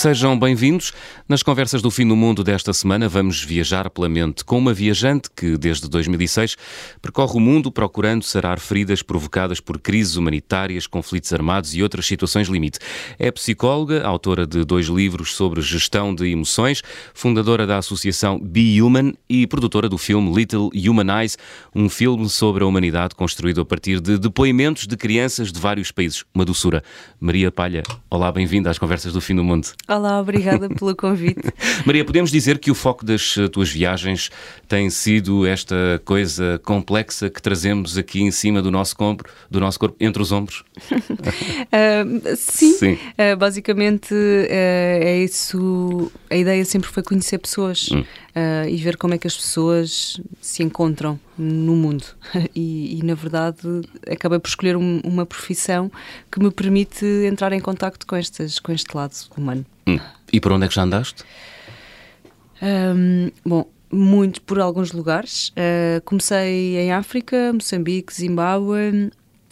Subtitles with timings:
[0.00, 0.94] Sejam bem-vindos.
[1.30, 5.30] Nas conversas do fim do mundo desta semana, vamos viajar pela mente com uma viajante
[5.30, 6.56] que, desde 2006,
[7.00, 12.48] percorre o mundo procurando sarar feridas provocadas por crises humanitárias, conflitos armados e outras situações
[12.48, 12.80] limite.
[13.16, 16.82] É psicóloga, autora de dois livros sobre gestão de emoções,
[17.14, 21.36] fundadora da associação Be Human e produtora do filme Little Humanize,
[21.72, 26.24] um filme sobre a humanidade construído a partir de depoimentos de crianças de vários países.
[26.34, 26.82] Uma doçura.
[27.20, 29.68] Maria Palha, olá, bem-vinda às conversas do fim do mundo.
[29.86, 31.19] Olá, obrigada pelo convite.
[31.84, 34.30] Maria, podemos dizer que o foco das eh, tuas viagens
[34.68, 39.78] tem sido esta coisa complexa que trazemos aqui em cima do nosso corpo, do nosso
[39.78, 40.64] corpo entre os ombros?
[40.90, 42.92] uh, sim, sim.
[42.92, 46.10] Uh, basicamente uh, é isso.
[46.28, 48.04] A ideia sempre foi conhecer pessoas hum.
[48.68, 52.04] e ver como é que as pessoas se encontram no mundo.
[52.54, 53.60] E, e na verdade,
[54.10, 55.90] acabei por escolher um, uma profissão
[56.30, 59.64] que me permite entrar em contacto com, estas, com este lado humano.
[59.86, 59.98] Hum.
[60.32, 61.24] E por onde é que já andaste?
[62.62, 65.50] Um, bom, muito por alguns lugares.
[65.50, 69.10] Uh, comecei em África, Moçambique, Zimbábue.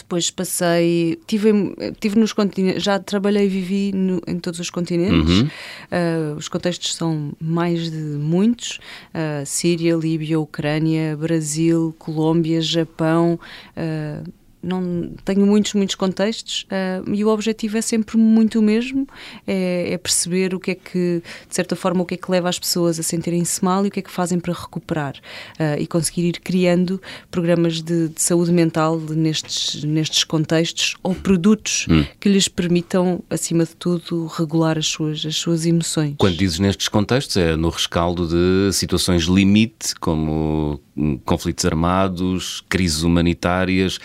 [0.08, 1.52] Depois passei, tive,
[2.00, 5.40] tive nos continentes, já trabalhei e vivi no, em todos os continentes.
[5.40, 5.44] Uhum.
[5.44, 8.80] Uh, os contextos são mais de muitos:
[9.12, 13.38] uh, Síria, Líbia, Ucrânia, Brasil, Colômbia, Japão.
[13.76, 14.26] Uh,
[14.62, 19.06] não tenho muitos, muitos contextos uh, e o objetivo é sempre muito o mesmo,
[19.46, 22.48] é, é, perceber o que é que, de certa forma, o que é que leva
[22.48, 25.14] as pessoas a sentirem-se mal e o que é que fazem para recuperar
[25.58, 27.00] uh, e conseguir ir criando
[27.30, 32.04] programas de, de saúde mental nestes, nestes contextos ou produtos hum.
[32.18, 36.14] que lhes permitam, acima de tudo, regular as suas, as suas emoções.
[36.18, 40.80] Quando dizes nestes contextos, é no rescaldo de situações limite, como
[41.24, 43.98] conflitos armados, crises humanitárias,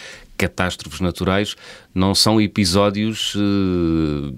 [0.43, 1.55] catástrofes naturais
[1.93, 4.33] não são episódios uh,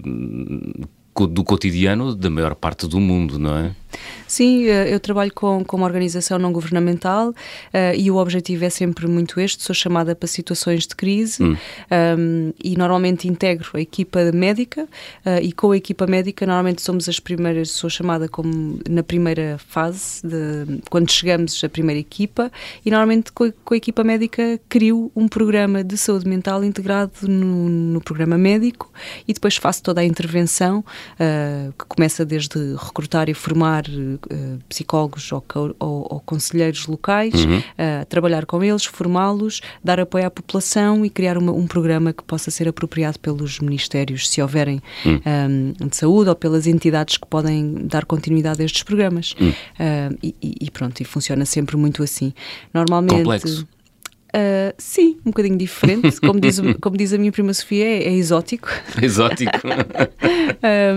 [1.26, 3.74] do cotidiano da maior parte do mundo, não é?
[4.26, 7.34] Sim, eh, eu trabalho com, com uma organização não governamental uh,
[7.96, 9.62] e o objetivo é sempre muito este.
[9.62, 11.52] Sou chamada para situações de crise hum.
[11.52, 11.56] um,
[11.90, 17.08] ehm, e normalmente integro a equipa médica uh, e com a equipa médica normalmente somos
[17.08, 22.50] as primeiras, sou chamada como na primeira fase, de, quando chegamos à primeira equipa
[22.84, 27.68] e normalmente com, com a equipa médica crio um programa de saúde mental integrado no,
[27.68, 28.92] no programa médico
[29.26, 35.30] e depois faço toda a intervenção uh, que começa desde recrutar e formar uh, psicólogos
[35.32, 35.44] ou,
[35.78, 37.58] ou, ou, conselheiros locais, uhum.
[37.58, 42.22] uh, trabalhar com eles, formá-los, dar apoio à população e criar uma, um programa que
[42.22, 45.20] possa ser apropriado pelos ministérios, se houverem uhum.
[45.80, 49.34] um, de saúde ou pelas entidades que podem dar continuidade a estes programas.
[49.40, 49.50] Uhum.
[49.50, 52.32] Uh, e, e, pronto, e funciona sempre muito assim.
[52.72, 53.22] Normalmente.
[53.22, 53.66] Complexo.
[54.36, 56.20] Uh, sim, um bocadinho diferente.
[56.20, 58.68] Como diz, como diz a minha prima Sofia, é, é exótico.
[59.00, 59.50] Exótico.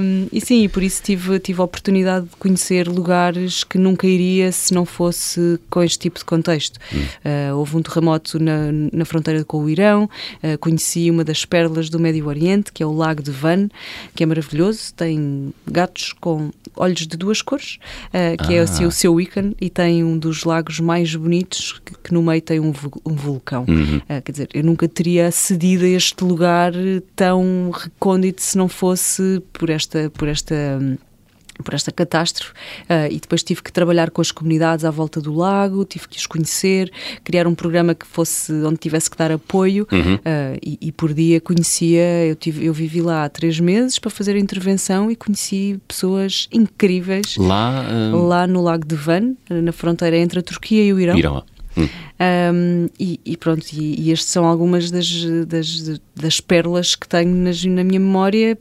[0.02, 4.52] um, e sim, por isso tive, tive a oportunidade de conhecer lugares que nunca iria
[4.52, 6.80] se não fosse com este tipo de contexto.
[6.94, 6.98] Hum.
[7.00, 10.04] Uh, houve um terremoto na, na fronteira com o Irão,
[10.44, 13.70] uh, conheci uma das pérolas do Médio Oriente, que é o Lago de Van,
[14.16, 17.78] que é maravilhoso, tem gatos com olhos de duas cores,
[18.46, 22.14] que é assim o seu ícone, e tem um dos lagos mais bonitos, que, que
[22.14, 22.74] no meio tem um,
[23.06, 23.66] um vulcão.
[23.68, 23.98] Uhum.
[23.98, 26.74] Uh, quer dizer, eu nunca teria acedido a este lugar
[27.16, 30.80] tão recôndito se não fosse por esta, por esta
[31.64, 35.34] por esta catástrofe uh, e depois tive que trabalhar com as comunidades à volta do
[35.34, 36.92] lago, tive que os conhecer,
[37.24, 40.16] criar um programa que fosse onde tivesse que dar apoio uhum.
[40.16, 44.10] uh, e, e, por dia conhecia, eu, tive, eu vivi lá há três meses para
[44.10, 48.26] fazer a intervenção e conheci pessoas incríveis lá, uh...
[48.26, 51.18] lá no Lago de Van, na fronteira entre a Turquia e o Irão.
[51.18, 51.44] Irão.
[51.80, 51.90] Hum.
[52.22, 55.10] Um, e, e, pronto, e, e estas são algumas das,
[55.48, 58.58] das, das pérolas que tenho nas, na minha memória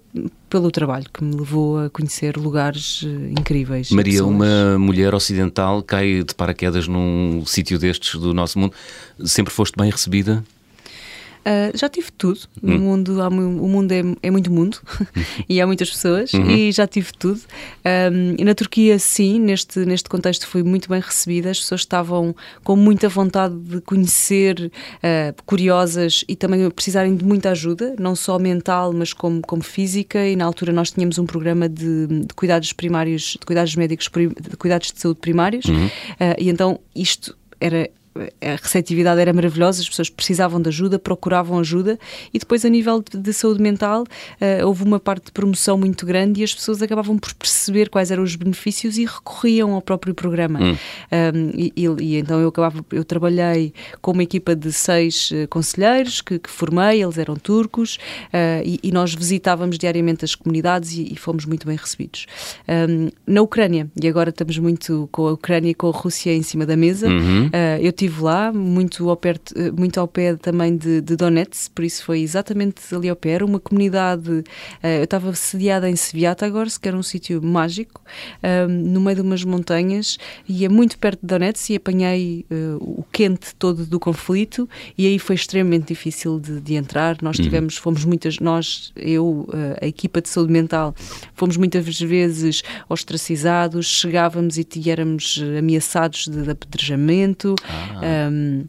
[0.49, 3.91] pelo trabalho que me levou a conhecer lugares eh, incríveis.
[3.91, 8.73] Maria, uma mulher ocidental cai de paraquedas num sítio destes do nosso mundo.
[9.25, 10.43] Sempre foste bem recebida?
[11.49, 12.41] Uh, já tive tudo.
[12.63, 12.79] No hum.
[12.79, 13.33] mundo, há, o
[13.69, 14.79] mundo é, é muito mundo
[15.49, 16.51] e há muitas pessoas uhum.
[16.51, 17.41] e já tive tudo.
[18.13, 21.51] Um, e na Turquia, sim, neste, neste contexto fui muito bem recebida.
[21.51, 27.51] As pessoas estavam com muita vontade de conhecer, uh, curiosas e também precisarem de muita
[27.51, 30.27] ajuda, não só mental, mas como, como física.
[30.27, 34.11] E na altura nós tínhamos um programa de, de cuidados primários, de cuidados médicos,
[34.51, 35.65] de cuidados de saúde primários.
[35.65, 35.87] Uhum.
[35.87, 35.91] Uh,
[36.37, 37.89] e então isto era
[38.41, 41.99] a receptividade era maravilhosa, as pessoas precisavam de ajuda, procuravam ajuda
[42.33, 46.05] e depois a nível de, de saúde mental uh, houve uma parte de promoção muito
[46.05, 50.15] grande e as pessoas acabavam por perceber quais eram os benefícios e recorriam ao próprio
[50.15, 50.61] programa.
[50.61, 50.77] Hum.
[51.13, 55.49] Um, e, e, e, então eu acabava, eu trabalhei com uma equipa de seis uh,
[55.49, 57.97] conselheiros que, que, formei, eles eram turcos
[58.27, 62.27] uh, e, e, nós visitávamos diariamente as comunidades e, fomos muito bem recebidos.
[62.69, 66.43] Um, na Ucrânia, e agora estamos muito com a Ucrânia e com a Rússia em
[66.43, 67.51] cima da mesa, uhum.
[67.81, 71.85] eu tive estive lá, muito ao, perto, muito ao pé também de, de Donetsk, por
[71.85, 73.31] isso foi exatamente ali ao pé.
[73.31, 74.45] Era uma comunidade, uh,
[74.83, 78.01] eu estava sediada em Sviatogorsk, que era um sítio mágico,
[78.43, 80.19] uh, no meio de umas montanhas,
[80.49, 85.07] e é muito perto de Donetsk e apanhei uh, o quente todo do conflito e
[85.07, 87.19] aí foi extremamente difícil de, de entrar.
[87.23, 87.45] Nós uhum.
[87.45, 89.47] tivemos, fomos muitas, nós, eu,
[89.81, 90.95] a equipa de saúde mental,
[91.35, 97.55] fomos muitas vezes ostracizados, chegávamos e éramos ameaçados de, de apedrejamento.
[97.65, 97.88] Ah.
[97.97, 98.69] Um,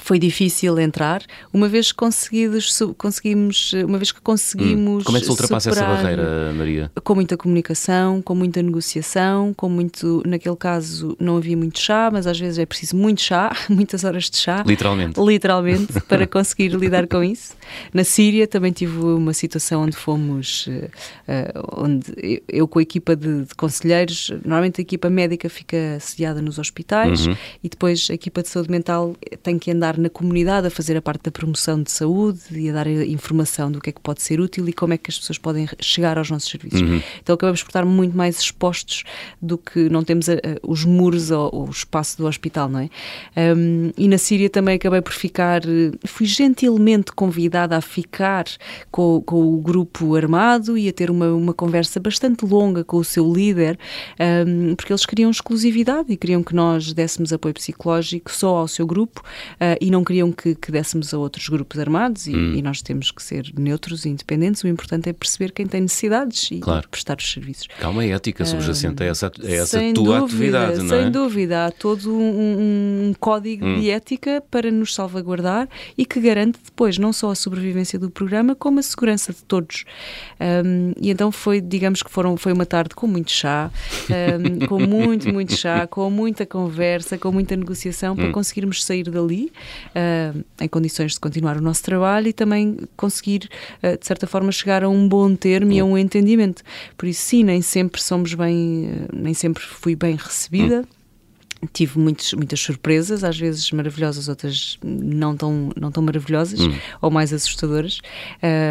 [0.00, 1.22] foi difícil entrar.
[1.52, 5.02] Uma vez conseguidos, conseguimos, uma vez que conseguimos.
[5.02, 5.06] Hum.
[5.06, 6.90] Como é que se ultrapassa essa barreira, Maria?
[7.02, 10.22] Com muita comunicação, com muita negociação, com muito.
[10.26, 14.30] Naquele caso não havia muito chá, mas às vezes é preciso muito chá, muitas horas
[14.30, 14.64] de chá.
[14.66, 15.20] Literalmente.
[15.20, 17.54] Literalmente, para conseguir lidar com isso.
[17.92, 20.66] Na Síria também tive uma situação onde fomos.
[20.66, 20.96] Uh,
[21.76, 26.58] onde eu, com a equipa de, de, conselheiros, normalmente a equipa médica fica sediada nos
[26.58, 27.36] hospitais uhum.
[27.62, 30.96] e depois a equipa de saúde mental tem que andar andar na comunidade a fazer
[30.96, 34.22] a parte da promoção de saúde e a dar informação do que é que pode
[34.22, 36.80] ser útil e como é que as pessoas podem chegar aos nossos serviços.
[36.80, 37.00] Uhum.
[37.22, 39.04] Então acabamos por estar muito mais expostos
[39.40, 42.80] do que não temos a, a, os muros ou, ou, o espaço do hospital, não
[42.80, 42.90] é?
[43.56, 45.62] Um, e na Síria também acabei por ficar,
[46.04, 48.44] fui gentilmente convidada a ficar
[48.90, 53.04] com, com o grupo armado e a ter uma, uma conversa bastante longa com o
[53.04, 53.78] seu líder,
[54.46, 58.86] um, porque eles queriam exclusividade e queriam que nós dessemos apoio psicológico só ao seu
[58.86, 59.22] grupo
[59.60, 62.54] uh, e não queriam que, que dessemos a outros grupos armados e, hum.
[62.54, 64.62] e, nós temos que ser neutros e independentes.
[64.62, 66.88] O importante é perceber quem tem necessidades e, claro.
[66.88, 67.68] prestar os serviços.
[67.80, 71.02] Há uma ética subjacente a essa, a essa tua dúvida, atividade, não é?
[71.02, 73.80] Sem dúvida, há todo um, um código hum.
[73.80, 78.54] de ética para nos salvaguardar e que garante depois não só a sobrevivência do programa,
[78.54, 79.84] como a segurança de todos.
[80.40, 83.70] Um, e então foi, digamos que foram, foi uma tarde com muito chá,
[84.10, 88.32] um, com muito, muito chá, com muita conversa, com muita negociação para hum.
[88.32, 89.52] conseguirmos sair dali
[89.94, 93.48] uh, em condições de continuar o nosso trabalho e também conseguir,
[93.82, 96.62] uh, de certa forma, chegar a um bom termo e a um entendimento.
[96.96, 100.84] Por isso, sim, nem sempre somos bem, uh, nem sempre fui bem recebida.
[101.72, 106.74] Tive muitos, muitas surpresas, às vezes maravilhosas, outras não tão, não tão maravilhosas hum.
[107.00, 108.00] ou mais assustadoras,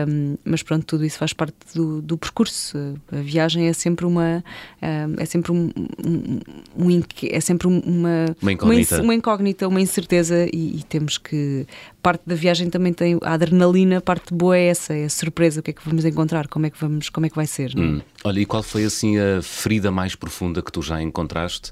[0.08, 2.78] um, mas pronto, tudo isso faz parte do, do percurso.
[3.12, 4.44] A viagem é sempre uma
[4.82, 5.72] um, é sempre um,
[6.06, 11.66] um, é sempre uma uma incógnita, uma, uma, incógnita, uma incerteza e, e, temos que
[12.02, 15.60] parte da viagem também tem a adrenalina, a parte boa é essa, é a surpresa,
[15.60, 17.72] o que é que vamos encontrar, como é que vamos, como é que vai ser.
[17.76, 17.80] É?
[17.80, 18.02] Hum.
[18.24, 21.72] Olha, e qual foi assim a ferida mais profunda que tu já encontraste?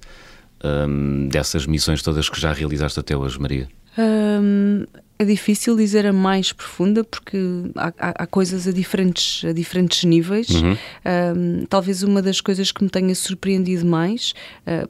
[0.63, 3.67] Um, dessas missões todas que já realizaste até hoje, Maria?
[3.97, 4.85] Um,
[5.23, 7.37] é difícil dizer a mais profunda porque
[7.75, 10.49] há, há, há coisas a diferentes, a diferentes níveis.
[10.49, 10.77] Uhum.
[11.05, 14.33] Um, talvez uma das coisas que me tenha surpreendido mais,
[14.67, 14.89] uh,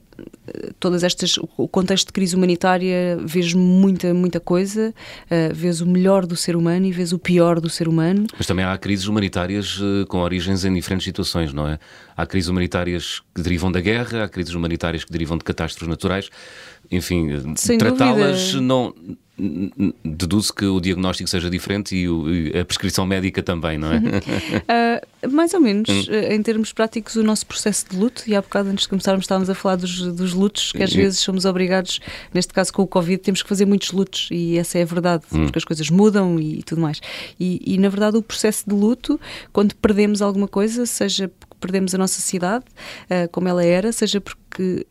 [0.80, 4.94] todas estas, o contexto de crise humanitária, vês muita, muita coisa,
[5.26, 8.28] uh, vês o melhor do ser humano e vês o pior do ser humano.
[8.38, 11.80] Mas também há crises humanitárias uh, com origens em diferentes situações, não é?
[12.16, 16.30] Há crises humanitárias que derivam da guerra, há crises humanitárias que derivam de catástrofes naturais
[16.92, 17.30] enfim,
[17.78, 18.94] tratá-las não
[19.36, 23.98] deduzo que o diagnóstico seja diferente e, o, e, a prescrição médica também, não é?
[23.98, 25.90] Uh, mais ou menos.
[25.90, 29.24] Ah, em termos práticos, o nosso processo de luto, e há bocado antes de começarmos
[29.24, 32.00] estávamos a falar dos, dos lutos, que às vezes somos obrigados,
[32.32, 35.24] neste caso com o Covid, temos que fazer muitos lutos, e essa é a verdade,
[35.32, 35.46] hum.
[35.46, 37.02] porque as coisas mudam e, e tudo mais.
[37.40, 39.20] E, e, na verdade, o processo de luto,
[39.52, 42.66] quando perdemos alguma coisa, seja porque perdemos a nossa cidade,
[43.06, 44.86] uh, como ela era, seja porque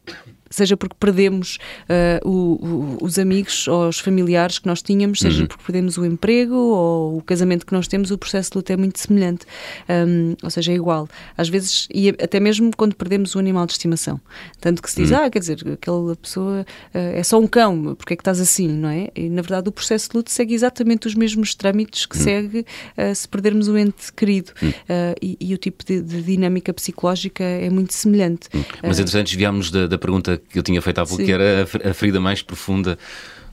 [0.53, 5.43] seja porque perdemos uh, o, o, os amigos ou os familiares que nós tínhamos, seja
[5.43, 5.47] uhum.
[5.49, 8.77] porque perdemos o emprego ou o casamento que nós temos, o processo de luto é
[8.77, 9.47] muito semelhante,
[9.89, 11.09] um, ou seja, é igual.
[11.37, 14.21] Às vezes, e até mesmo quando perdemos o animal de estimação.
[14.61, 15.25] Tanto que se diz, uhum.
[15.25, 18.69] ah, quer dizer, aquela pessoa uh, é só um cão, porque é que estás assim,
[18.69, 19.09] não é?
[19.17, 22.23] E na verdade o processo de luto segue exatamente os mesmos trâmites que uhum.
[22.23, 24.53] segue uh, se perdermos o ente querido.
[24.61, 24.73] Uhum.
[25.21, 28.49] E, e, o tipo de, de, dinâmica psicológica é muito semelhante.
[28.53, 28.65] Uhum.
[28.83, 31.95] Mas entretanto desviámos da, da pergunta que eu tinha feito há pouco, que era a
[31.95, 32.99] ferida mais profunda,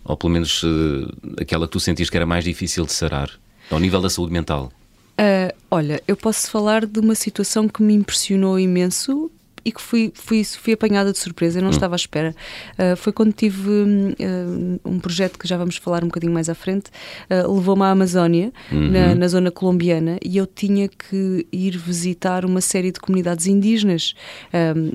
[0.03, 3.29] ou pelo menos uh, aquela que tu sentias que era mais difícil de sarar,
[3.69, 4.72] ao nível da saúde mental.
[5.19, 9.29] Uh, olha, eu posso falar de uma situação que me impressionou imenso
[9.63, 11.73] e que fui, fui, fui apanhada de surpresa, eu não hum.
[11.73, 12.35] estava à espera.
[12.77, 16.55] Uh, foi quando tive uh, um projeto que já vamos falar um bocadinho mais à
[16.55, 16.89] frente,
[17.29, 18.91] uh, levou-me à Amazónia, uhum.
[18.91, 24.13] na, na, zona colombiana, e eu tinha que ir visitar uma série de comunidades indígenas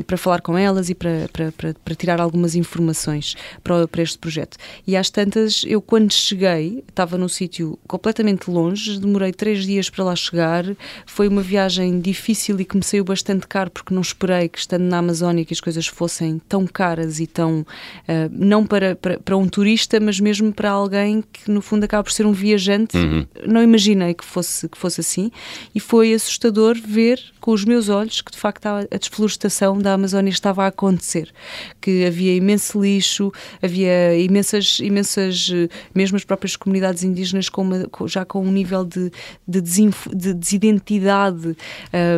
[0.06, 4.18] para falar com elas e para, para, para, para tirar algumas informações para, para este
[4.18, 4.56] projeto.
[4.86, 10.04] E às tantas, eu quando cheguei, estava num sítio completamente longe, demorei três dias para
[10.04, 10.64] lá chegar,
[11.06, 14.84] foi uma viagem difícil e que me saiu bastante caro porque não esperei que estando
[14.84, 19.36] na Amazónia que as coisas fossem tão caras e tão, uh, não para, para, para,
[19.36, 23.26] um turista, mas mesmo para alguém que no fundo acaba por ser um viajante, uhum.
[23.44, 25.32] não imaginei que fosse, que fosse assim
[25.74, 29.92] e foi assustador ver com os meus olhos que de facto a, a desflorestação da
[29.92, 31.30] Amazónia estava a acontecer,
[31.78, 35.50] que havia imenso lixo, havia imensas, imensas
[35.94, 39.12] mesmo as próprias comunidades indígenas com uma, já com um nível de,
[39.46, 41.54] de, de desidentidade,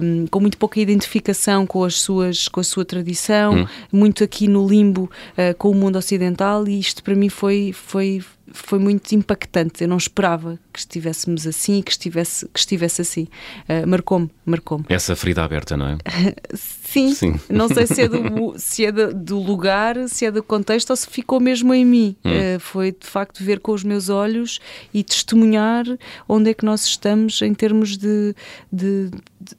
[0.01, 3.67] um, com muito pouca identificação com, as suas, com a sua tradição, hum.
[3.91, 8.23] muito aqui no limbo uh, com o mundo ocidental, e isto para mim foi, foi,
[8.57, 9.83] foi muito impactante.
[9.83, 13.29] Eu não esperava que estivéssemos assim, que estivesse, que estivesse assim.
[13.69, 14.85] Uh, marcou-me, marcou-me.
[14.89, 15.99] Essa ferida aberta, não é?
[16.55, 17.41] Sim, Sim.
[17.51, 20.97] não sei se é, do, se é do, do, lugar, se é do contexto ou
[20.97, 22.17] se ficou mesmo em mim.
[22.25, 22.31] Hum.
[22.31, 24.61] Uh, foi de facto ver com os meus olhos
[24.95, 25.85] e testemunhar
[26.29, 28.35] onde é que nós estamos em termos de,
[28.73, 29.11] de,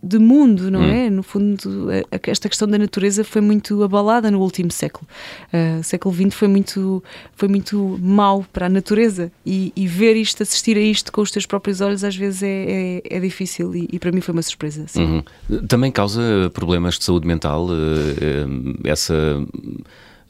[0.02, 0.92] de mundo, não hum.
[0.92, 1.10] é?
[1.10, 1.88] No fundo,
[2.24, 5.08] esta questão da natureza foi muito abalada no último século.
[5.54, 7.04] Uh, o século XX foi muito,
[7.36, 11.32] foi muito mau para a natureza e, e, ver isto, assistir a isto com os
[11.32, 14.42] teus próprios olhos, às vezes é, é, é difícil e, e, para mim foi uma
[14.42, 14.86] surpresa.
[14.96, 15.24] Uhum.
[15.68, 19.14] Também causa problemas de saúde mental, uh, essa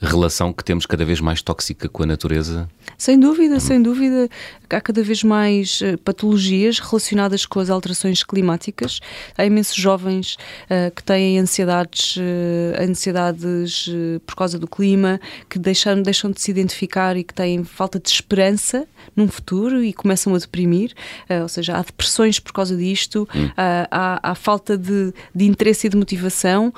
[0.06, 2.70] relação que temos cada vez mais tóxica com a natureza?
[2.98, 3.60] Sem dúvida, uhum.
[3.60, 4.30] sem dúvida.
[4.70, 9.00] Há cada vez mais uh, patologias relacionadas com as alterações climáticas.
[9.38, 10.36] Há imensos jovens
[10.66, 13.90] uh, que têm ansiedades, uh, ansiedades
[14.26, 18.10] por causa do clima, que deixam, deixam de se identificar e que têm falta de
[18.10, 20.94] esperança num futuro e começam a deprimir.
[21.42, 23.50] ou seja, há depressões por causa disto, uhum.
[23.56, 26.74] há, há, falta de, de, interesse e de motivação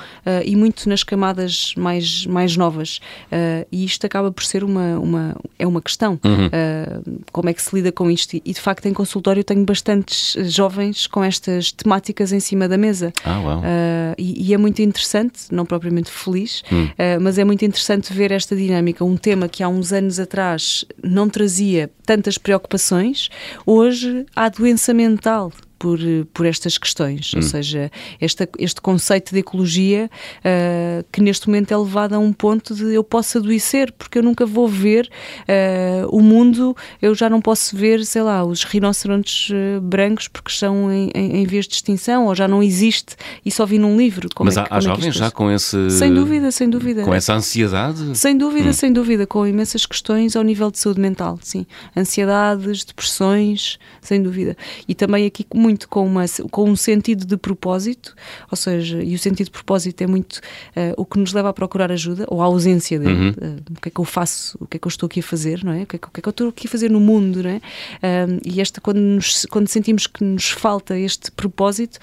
[0.45, 2.99] e muito nas camadas mais, mais novas.
[3.31, 6.19] Uh, e isto acaba por ser uma, uma, é uma questão.
[6.23, 6.47] Uhum.
[6.47, 8.35] Uh, como é que se lida com isto?
[8.35, 13.13] E de facto, em consultório, tenho bastantes jovens com estas temáticas em cima da mesa.
[13.23, 16.89] Ah, uh, e, e, é muito interessante, não propriamente feliz, uhum.
[17.21, 19.03] mas é muito interessante ver esta dinâmica.
[19.05, 23.29] Um tema que há uns anos atrás não trazia tantas preocupações,
[23.65, 25.97] hoje há doença mental por,
[26.33, 27.33] por estas questões.
[27.33, 27.37] Hum.
[27.37, 30.09] Ou seja, esta, este conceito de ecologia
[30.39, 34.23] uh, que neste momento é levado a um ponto de eu posso adoecer porque eu
[34.23, 35.09] nunca vou ver
[35.41, 40.51] uh, o mundo, eu já não posso ver, sei lá, os rinocerontes uh, brancos porque
[40.51, 43.97] estão em, em, em vias de extinção ou já não existe e só vi num
[43.97, 44.27] livro.
[44.35, 45.89] Como Mas é há, há é jovens já com esse.
[45.91, 47.03] Sem dúvida, sem dúvida.
[47.03, 48.17] Com essa ansiedade?
[48.17, 48.73] Sem dúvida, hum.
[48.73, 51.65] sem dúvida, com imensas questões ao nível de saúde mental, sim.
[51.95, 54.57] Ansiedades, depressões, sem dúvida.
[54.87, 58.15] E também aqui, muito muito com, uma, com um sentido de propósito,
[58.49, 61.53] ou seja, e o sentido de propósito é muito uh, o que nos leva a
[61.53, 63.13] procurar ajuda, ou a ausência dele.
[63.13, 63.29] Uhum.
[63.29, 65.23] Uh, o que é que eu faço, o que é que eu estou aqui a
[65.23, 65.83] fazer, não é?
[65.83, 67.51] O que é que, que, é que eu estou aqui a fazer no mundo, não
[67.51, 67.57] é?
[67.57, 71.99] Uh, e esta, quando, nos, quando sentimos que nos falta este propósito,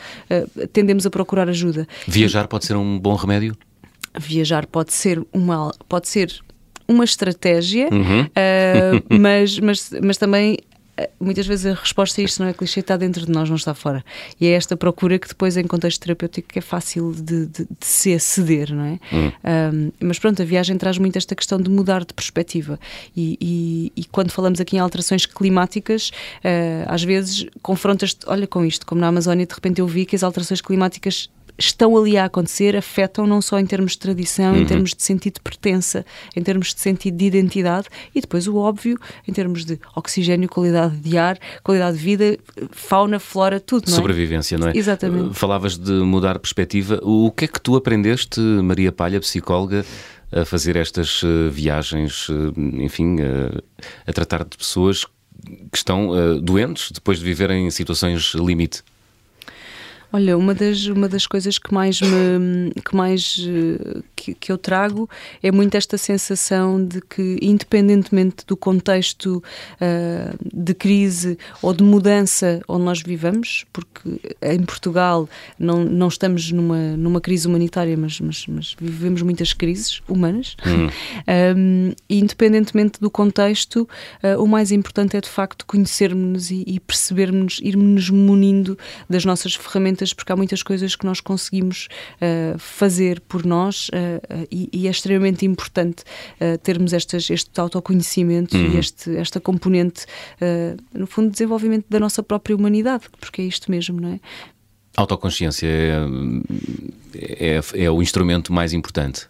[0.73, 1.89] tendemos a procurar ajuda.
[2.07, 3.57] Viajar pode ser um bom remédio?
[4.19, 6.33] Viajar pode ser uma, pode ser
[6.87, 8.23] uma estratégia, uhum.
[8.23, 10.59] uh, mas, mas, mas também
[11.21, 13.75] muitas vezes a resposta a isto não é clichê, está dentro de nós, não está
[13.75, 14.05] fora.
[14.41, 18.15] E é esta procura que depois, em contexto terapêutico, é fácil de, de, de se
[18.15, 18.99] aceder, não é?
[19.13, 19.33] Hum.
[19.45, 22.79] Um, mas pronto, a viagem traz muito esta questão de mudar de perspectiva.
[23.17, 28.65] E, e, e quando falamos aqui em alterações climáticas, uh, às vezes confrontas-te, olha com
[28.65, 32.25] isto, como na Amazónia, de repente eu vi que as alterações climáticas estão ali a
[32.25, 34.61] acontecer afetam não só em termos de tradição, uhum.
[34.61, 38.57] em termos de sentido de pertença, em termos de sentido de identidade e depois o
[38.57, 42.39] óbvio, em termos de oxigênio, qualidade de ar, qualidade de vida,
[42.71, 43.97] fauna, flora, tudo, não é?
[43.97, 44.77] Sobrevivência, não é?
[44.77, 45.35] Exatamente.
[45.35, 47.01] Falavas de mudar perspectiva.
[47.03, 49.85] O que é que tu aprendeste, Maria Palha, psicóloga,
[50.33, 53.63] a fazer estas uh, viagens, uh, enfim, uh,
[54.07, 55.05] a tratar de pessoas
[55.71, 58.83] que estão doentes depois de viverem em situações limite?
[60.13, 64.59] Olha, uma das, uma das coisas que mais me que mais eh, que, que, eu
[64.59, 65.09] trago
[65.43, 69.43] é muito esta sensação de que, independentemente do contexto
[69.81, 76.51] uh, de crise ou de mudança onde nós vivamos, porque em Portugal não, não estamos
[76.53, 80.89] numa, numa crise humanitária, mas, mas, mas vivemos muitas crises humanas, uhum.
[81.57, 83.89] um, independentemente do contexto,
[84.23, 89.55] uh, o mais importante é de facto conhecermos e, e percebermos, irmos munindo das nossas
[89.55, 91.89] ferramentas ferramentas, porque há muitas coisas que nós conseguimos
[92.21, 96.05] uh, fazer por nós uh, e, e, é extremamente importante
[96.63, 98.75] termos estas, este autoconhecimento uhum.
[98.75, 100.07] e este, esta componente,
[100.93, 104.21] no fundo, de desenvolvimento da nossa própria humanidade, porque é isto mesmo, não é?
[104.97, 106.01] Autoconsciência é,
[107.15, 109.29] é, é, o instrumento mais importante?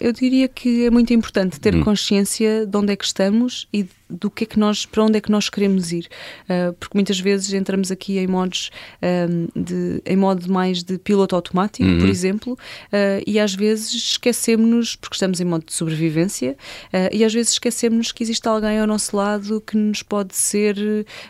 [0.00, 1.82] eu diria que é muito importante ter hum.
[1.82, 5.20] consciência de onde é que estamos e do que é que nós, para onde é
[5.20, 6.08] que nós queremos ir.
[6.44, 8.70] Uh, porque muitas vezes entramos aqui em modos
[9.02, 11.98] um, de, em modo mais de piloto automático, uhum.
[11.98, 16.56] por exemplo, uh, e às vezes esquecemos-nos, porque estamos em modo de sobrevivência,
[16.92, 20.76] uh, e às vezes esquecemos que existe alguém ao nosso lado que nos pode ser,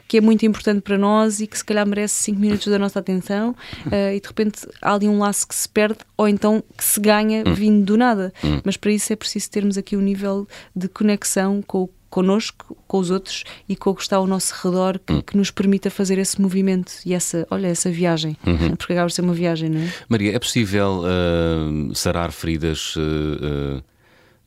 [0.06, 2.98] que é muito importante para nós e que se calhar merece 5 minutos da nossa
[2.98, 3.54] atenção,
[3.86, 7.42] e de repente há ali um laço que se perde ou então que se ganha
[7.46, 7.54] uhum.
[7.54, 8.32] vindo do nada.
[8.42, 8.60] Uhum.
[8.64, 12.98] Mas para isso é preciso termos aqui um nível de conexão com o connosco, com
[12.98, 15.22] os outros e com o que está ao nosso redor que, hum.
[15.22, 18.76] que, nos permita fazer esse movimento e essa, olha, essa viagem, uhum.
[18.76, 19.92] porque acaba de ser uma viagem, não é?
[20.08, 23.82] Maria, é possível uh, sarar feridas uh,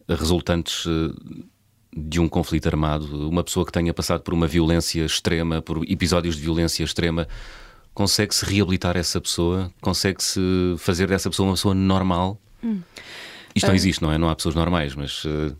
[0.09, 0.85] uh, resultantes
[1.95, 3.29] de um conflito armado?
[3.29, 7.27] Uma pessoa que tenha passado por uma violência extrema, por episódios de violência extrema,
[7.93, 9.71] consegue-se reabilitar essa pessoa?
[9.81, 10.39] Consegue-se
[10.77, 12.39] fazer dessa pessoa uma pessoa normal?
[12.63, 12.81] Hum.
[13.55, 14.17] Isto não existe, não é?
[14.17, 15.23] Não há pessoas normais, mas.
[15.25, 15.55] Uh...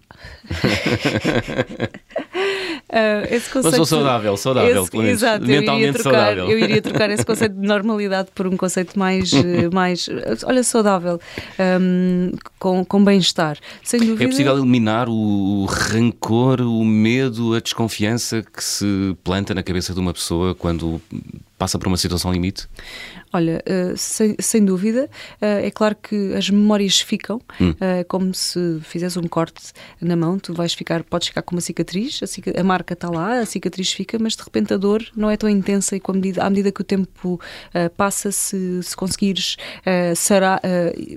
[2.89, 6.49] Uh, esse conceito, Mas sou saudável, saudável, esse, exato, mentalmente trocar, saudável.
[6.49, 10.09] Eu iria trocar esse conceito de normalidade por um conceito mais, eh, mais
[10.45, 11.19] olha, saudável,
[11.59, 13.57] um, com, com bem-estar.
[13.83, 14.23] Sem dúvida.
[14.23, 19.99] É possível eliminar o rancor, o medo, a desconfiança que se planta na cabeça de
[19.99, 21.01] uma pessoa quando
[21.61, 22.67] passa por uma situação limite?
[23.31, 27.69] Olha, uh, sem, sem, dúvida, uh, é claro que as memórias ficam, hum.
[27.69, 31.61] uh, como se fizesse um corte na mão, tu vais ficar, podes ficar com uma
[31.61, 35.29] cicatriz, a, a, marca está lá, a cicatriz fica, mas de repente a dor não
[35.29, 37.39] é tão intensa e com medida, à medida que o tempo
[37.95, 39.55] passa, se, se conseguires
[40.15, 40.59] sarar,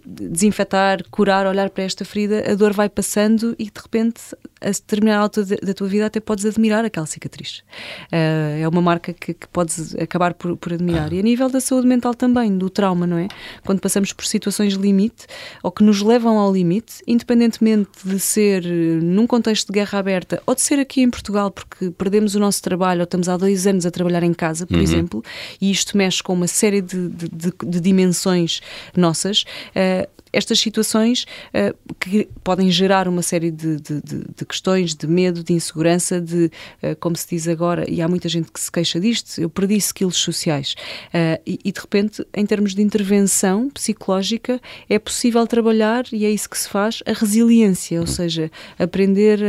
[0.05, 4.21] desinfetar, curar, olhar para esta ferida, a dor vai passando e de repente,
[4.61, 7.63] a determinada altura da tua vida, até podes admirar aquela cicatriz.
[8.13, 11.09] é uma marca que, que podes acabar por, por admirar.
[11.11, 11.15] Ah.
[11.15, 13.29] E a nível da saúde mental, também, do trauma, não é?
[13.65, 15.27] Quando passamos por situações limite
[15.63, 18.69] ou que nos levam ao limite, independentemente de ser eh,
[19.03, 22.63] num contexto de guerra aberta ou de ser aqui em Portugal porque perdemos o nosso
[22.63, 24.83] trabalho ou estamos há dois anos a trabalhar em casa, por uhum.
[24.83, 25.25] exemplo,
[25.61, 28.61] e isto mexe com uma série de, de, de, de dimensões
[28.97, 29.45] nossas.
[29.71, 35.43] Uh, estas situações uh, que podem gerar uma série de, de, de, questões, de medo,
[35.43, 36.51] de insegurança, de,
[36.83, 39.77] uh, como se diz agora, e há muita gente que se queixa disto, eu perdi
[39.77, 40.75] skills sociais.
[41.09, 46.31] Uh, e, e, de repente, em termos de intervenção psicológica, é possível trabalhar, e é
[46.31, 49.41] isso que se faz, a resiliência, ou seja, aprender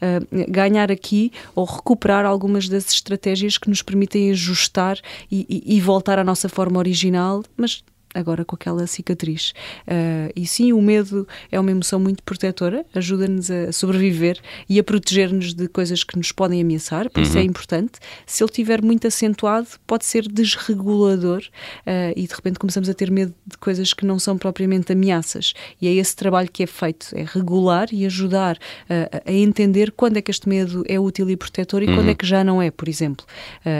[0.00, 4.98] a, a ganhar aqui ou recuperar algumas das estratégias que nos permitem ajustar
[5.30, 9.52] e, e, e voltar à nossa forma original, mas agora com aquela cicatriz.
[9.86, 14.84] Uh, e sim, o medo é uma emoção muito protetora, ajuda-nos a sobreviver e a
[14.84, 17.26] proteger-nos de coisas que nos podem ameaçar, por uhum.
[17.26, 17.46] isso é uhum.
[17.46, 17.92] importante.
[18.26, 21.42] Se ele estiver muito acentuado, pode ser desregulador
[21.86, 25.54] uh, e de repente começamos a ter medo de coisas que não são propriamente ameaças.
[25.80, 30.16] E é esse trabalho que é feito, é regular e ajudar uh, a entender quando
[30.16, 31.96] é que este medo é útil e protetor e uhum.
[31.96, 33.24] quando é que já não é, por exemplo.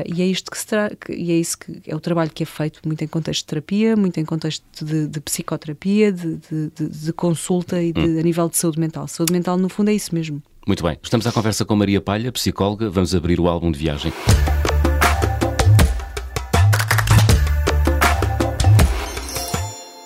[0.06, 2.46] e é isto que se tra e é isso que é o trabalho que é
[2.46, 7.12] feito muito em contexto de terapia, muito em contexto de, de psicoterapia, de, de, de,
[7.12, 8.18] consulta e hum.
[8.18, 9.06] a nível de saúde mental.
[9.08, 10.42] Saúde mental, no fundo, é isso mesmo.
[10.66, 10.96] Muito bem.
[11.02, 12.88] Estamos à conversa com Maria Palha, psicóloga.
[12.88, 14.12] Vamos abrir o álbum de viagem.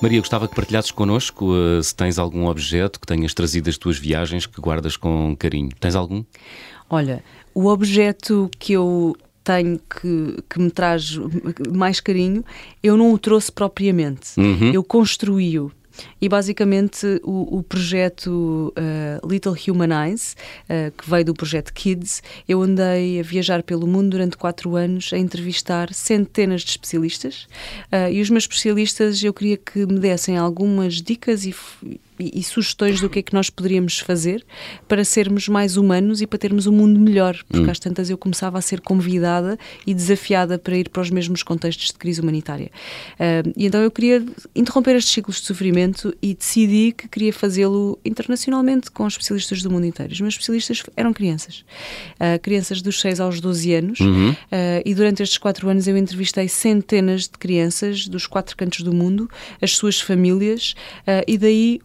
[0.01, 3.99] Maria, gostava que partilhasses connosco uh, se tens algum objeto que tenhas trazido das tuas
[3.99, 5.71] viagens que guardas com carinho.
[5.81, 6.23] Tens algum?
[6.89, 7.25] Olha,
[7.55, 11.17] o objeto que eu tenho que, que me traz
[11.73, 12.45] mais carinho,
[12.83, 14.39] eu não o trouxe propriamente.
[14.39, 14.73] Uhum.
[14.73, 15.71] Eu construí-o.
[16.21, 20.37] E basicamente o, o projeto uh, Little Human Eyes,
[20.69, 25.11] uh, que veio do projeto Kids, eu andei a viajar pelo mundo durante quatro anos
[25.15, 27.47] a entrevistar centenas de especialistas
[27.91, 31.55] uh, e os meus especialistas eu queria que me dessem algumas dicas e,
[32.19, 34.45] e, e, sugestões do que é que nós poderíamos fazer
[34.89, 37.71] para sermos mais humanos e para termos um mundo melhor, porque hum.
[37.71, 41.89] às tantas eu começava a ser convidada e desafiada para ir para os mesmos contextos
[41.89, 42.71] de crise humanitária.
[43.15, 44.25] Uh, e então eu queria
[44.55, 49.87] interromper estes ciclos de sofrimento e decidi que queria fazê-lo internacionalmente com especialistas do mundo
[49.87, 50.13] inteiro.
[50.13, 51.65] Os meus especialistas eram crianças,
[52.15, 54.31] uh, crianças dos 6 aos 12 anos, uhum.
[54.31, 54.37] uh,
[54.85, 59.29] e durante estes quatro anos eu entrevistei centenas de crianças dos quatro cantos do mundo,
[59.61, 60.75] as suas famílias,
[61.27, 61.81] e daí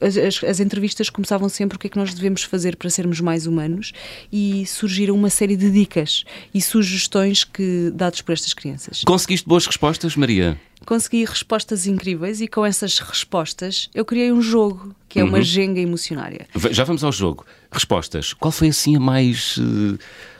[0.00, 3.20] as, as, as, entrevistas começavam sempre o que é que nós devemos fazer para sermos
[3.20, 3.92] mais humanos
[4.32, 9.02] e surgiram uma série de dicas e sugestões que dados por estas crianças.
[9.04, 10.58] Conseguiste boas respostas, Maria?
[10.86, 15.44] Consegui respostas incríveis e com essas respostas eu criei um jogo que é uma uhum.
[15.44, 16.46] genga emocionária.
[16.70, 17.44] Já vamos ao jogo.
[17.70, 18.32] Respostas.
[18.32, 19.98] Qual foi assim a mais uh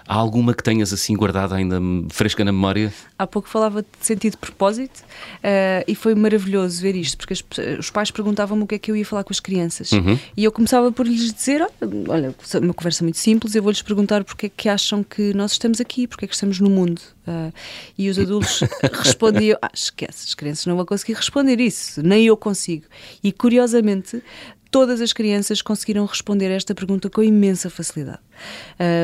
[0.09, 2.91] Há alguma que tenhas assim guardada ainda fresca na memória?
[3.19, 7.45] Há pouco falava de sentido de propósito uh, e foi maravilhoso ver isto, porque as,
[7.79, 9.93] os pais perguntavam-me o que é que eu ia falar com as crianças.
[9.93, 10.19] Uhum.
[10.35, 11.61] E eu começava por lhes dizer:
[12.09, 15.79] olha, uma conversa muito simples, eu vou-lhes perguntar porque é que acham que nós estamos
[15.79, 17.03] aqui, porque é que estamos no mundo.
[17.27, 17.53] Uh,
[17.99, 18.63] e os adultos
[19.05, 22.85] respondiam: ah, esquece, as crianças não vão conseguir responder isso, nem eu consigo.
[23.23, 24.23] E curiosamente,
[24.71, 28.21] todas as crianças conseguiram responder a esta pergunta com imensa facilidade.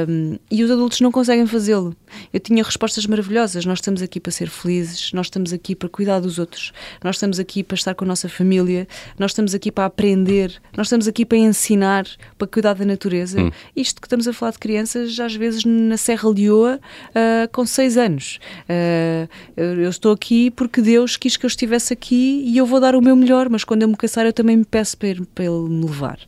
[0.09, 1.97] Um, e os adultos não conseguem fazê-lo.
[2.33, 3.65] Eu tinha respostas maravilhosas.
[3.65, 6.73] Nós estamos aqui para ser felizes, nós estamos aqui para cuidar dos outros,
[7.03, 8.87] nós estamos aqui para estar com a nossa família,
[9.19, 12.07] nós estamos aqui para aprender, nós estamos aqui para ensinar,
[12.39, 13.41] para cuidar da natureza.
[13.41, 13.51] Hum.
[13.75, 16.79] Isto que estamos a falar de crianças, às vezes na Serra Leoa,
[17.11, 18.39] uh, com seis anos.
[18.69, 22.95] Uh, eu estou aqui porque Deus quis que eu estivesse aqui e eu vou dar
[22.95, 25.69] o meu melhor, mas quando eu me cansar, eu também me peço para, para Ele
[25.69, 26.19] me levar.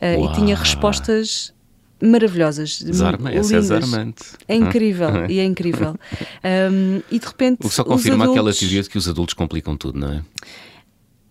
[0.00, 1.52] Uh, e tinha respostas
[2.02, 2.80] maravilhosas.
[2.82, 4.24] Desarma, essa é desarmante.
[4.48, 5.96] É incrível, e é incrível.
[6.44, 7.60] Um, e de repente.
[7.60, 8.40] O que só confirma adultos...
[8.40, 10.22] aquela teoria de que os adultos complicam tudo, não é?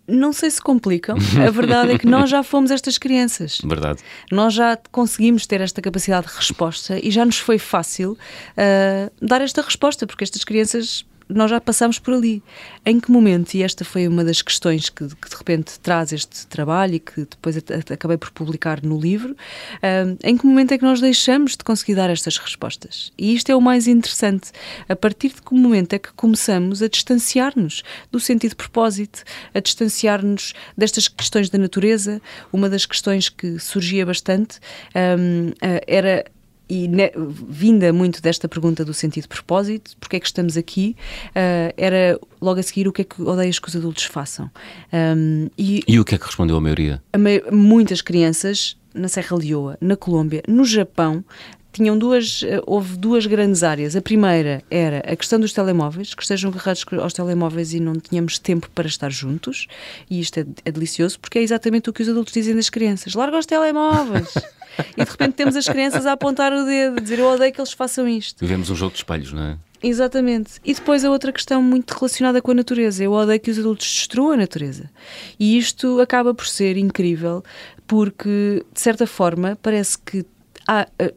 [0.07, 1.17] Não sei se complicam.
[1.45, 3.59] A verdade é que nós já fomos estas crianças.
[3.63, 4.01] Verdade.
[4.31, 9.41] Nós já conseguimos ter esta capacidade de resposta e já nos foi fácil uh, dar
[9.41, 12.43] esta resposta, porque estas crianças nós já passamos por ali.
[12.85, 16.47] Em que momento, e esta foi uma das questões que, que de repente traz este
[16.47, 17.57] trabalho e que depois
[17.91, 21.95] acabei por publicar no livro, uh, em que momento é que nós deixamos de conseguir
[21.95, 23.11] dar estas respostas?
[23.17, 24.51] E isto é o mais interessante.
[24.87, 29.59] A partir de que momento é que começamos a distanciar-nos do sentido de propósito, a
[29.59, 32.21] distanciar-nos destas questões da natureza?
[32.51, 34.59] Uma das questões que surgia bastante
[34.95, 36.25] um, uh, era
[36.71, 37.11] e ne,
[37.49, 40.95] vinda muito desta pergunta do sentido de propósito, porque é que estamos aqui,
[41.31, 44.49] uh, era logo a seguir o que é que odeias que os adultos façam.
[44.93, 47.03] Um, e, e o que é que respondeu a maioria?
[47.11, 47.17] A
[47.51, 51.25] muitas crianças na Serra Leoa, na Colômbia, no Japão,
[51.71, 53.95] tinham duas, eh, houve duas grandes áreas.
[53.95, 58.37] A primeira era a questão dos telemóveis, que estejam agarrados aos telemóveis e não tínhamos
[58.37, 59.67] tempo para estar juntos,
[60.09, 63.13] e isto é, é delicioso porque é exatamente o que os adultos dizem das crianças:
[63.13, 64.33] larga os telemóveis.
[64.97, 67.59] e de repente temos as crianças a apontar o dedo, a dizer eu odeio que
[67.59, 68.39] eles façam isto.
[68.39, 69.57] Vivemos um jogo de espelhos, não é?
[69.83, 70.53] Exatamente.
[70.63, 73.03] E depois a outra questão muito relacionada com a natureza.
[73.03, 74.89] Eu odeio que os adultos destruam a natureza.
[75.39, 77.43] E isto acaba por ser incrível
[77.87, 80.23] porque, de certa forma, parece que
[80.67, 81.13] há, eh,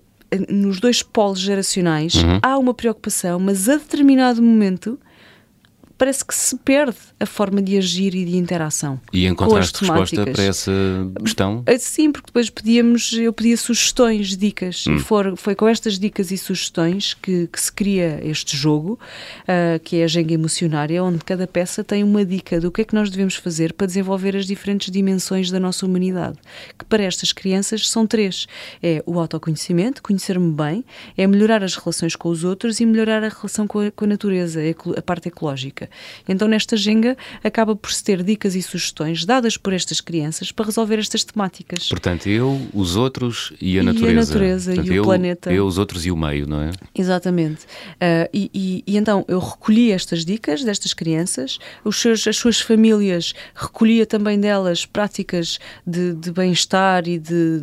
[0.48, 2.38] nos dois polos geracionais uhum.
[2.42, 4.98] há uma preocupação, mas a determinado momento
[5.96, 9.00] parece que se perde a forma de agir e de interação.
[9.12, 10.72] E encontraste resposta para essa
[11.22, 11.62] questão?
[11.66, 14.96] Ah, sim, porque depois pedíamos, eu pedia sugestões, dicas, hum.
[14.96, 18.98] e for, foi com estas dicas e sugestões que, que se cria este jogo,
[19.42, 22.84] uh, que é a Jenga Emocionária, onde cada peça tem uma dica do que é
[22.84, 26.38] que nós devemos fazer para desenvolver as diferentes dimensões da nossa humanidade,
[26.78, 28.46] que para estas crianças são três.
[28.82, 30.84] É o autoconhecimento, conhecer-me bem,
[31.16, 34.08] é melhorar as relações com os outros e melhorar a relação com a, com a
[34.08, 34.60] natureza,
[34.96, 35.83] a parte ecológica.
[36.28, 40.66] Então, nesta Jenga, acaba por se ter dicas e sugestões dadas por estas crianças para
[40.66, 41.88] resolver estas temáticas.
[41.88, 44.10] Portanto, eu, os outros e a natureza.
[44.10, 45.52] E a natureza Portanto, e eu, o planeta.
[45.52, 46.70] Eu, os outros e o meio, não é?
[46.94, 47.64] Exatamente.
[47.64, 52.60] Uh, e, e, e, então, eu recolhi estas dicas destas crianças, os seus, as suas
[52.60, 57.62] famílias, recolhia também delas práticas de, de bem-estar e de,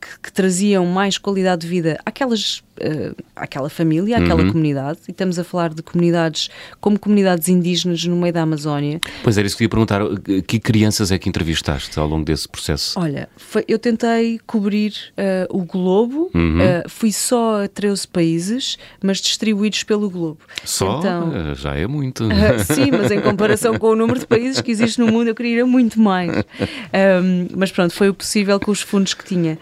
[0.00, 4.52] que, que traziam mais qualidade de vida àquelas uh, àquela família, àquela uhum.
[4.52, 6.48] comunidade, e estamos a falar de comunidades
[6.80, 9.00] como comunidades indígenas no meio da Amazónia.
[9.22, 10.00] Pois era isso que eu ia perguntar,
[10.46, 12.98] que crianças é que entrevistaste ao longo desse processo?
[12.98, 16.58] Olha, foi, eu tentei cobrir uh, o globo, uhum.
[16.58, 20.38] uh, fui só a 13 países, mas distribuídos pelo globo.
[20.64, 20.98] Só?
[20.98, 22.26] Então, já é muito.
[22.64, 25.60] sim, mas em comparação com o número de países que existe no mundo, eu queria
[25.60, 26.30] ir muito mais.
[26.32, 29.58] Um, mas pronto, foi o possível com os fundos que tinha.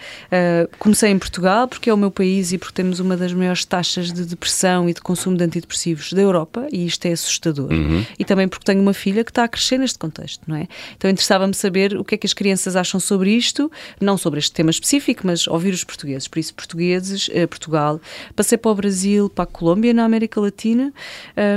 [0.79, 3.65] comecei em Portugal, porque é o meu país e porque temos uma uma das maiores
[3.65, 7.73] taxas de depressão e de consumo de antidepressivos da Europa, e isto é assustador.
[7.73, 7.86] Uhum.
[8.19, 10.67] E também porque tenho uma filha que está a crescer neste contexto, não é?
[10.97, 13.71] Então interessava-me saber o que é que as crianças acham sobre isto,
[14.01, 16.29] não sobre este tema específico, mas ouvir os portugueses.
[16.29, 18.01] Por isso, portugueses, eh, Portugal,
[18.35, 20.93] passei para o Brasil, para a Colômbia, na América Latina,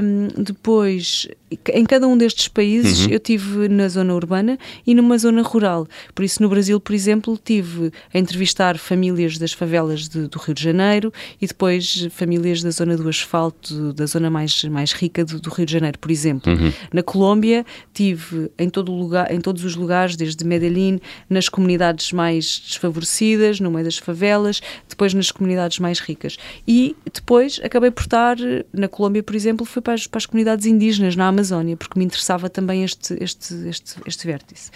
[0.03, 1.27] um, depois
[1.73, 3.11] em cada um destes países uhum.
[3.11, 5.87] eu tive na zona urbana e numa zona rural.
[6.13, 10.39] Por isso, no Brasil, por exemplo, tive a entrevistar entrevistar famílias das favelas de, do
[10.39, 15.23] Rio de Janeiro e depois famílias da zona do asfalto, da zona mais, mais rica
[15.23, 16.18] do, do Rio de Janeiro, por exemplo.
[16.27, 16.73] Uhum.
[16.91, 22.61] Na Colômbia tive em, todo lugar, em todos os lugares, desde Medellín, nas comunidades mais
[22.65, 26.37] desfavorecidas, no meio das favelas, depois nas comunidades mais ricas.
[26.67, 28.37] E depois acabei por estar,
[28.73, 32.05] na Colômbia, por exemplo, fui para as, para as comunidades indígenas, na Amazónia, porque me
[32.05, 34.71] interessava também este, este, este, este vértice.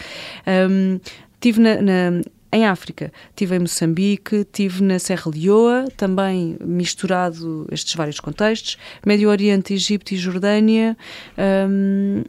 [0.48, 1.00] Um,
[1.40, 2.22] tive na, na
[2.54, 9.30] em África, tive em Moçambique, tive na Serra Leoa, também misturado estes vários contextos, Médio
[9.30, 10.96] Oriente, Egito e Jordânia,
[11.68, 12.24] um,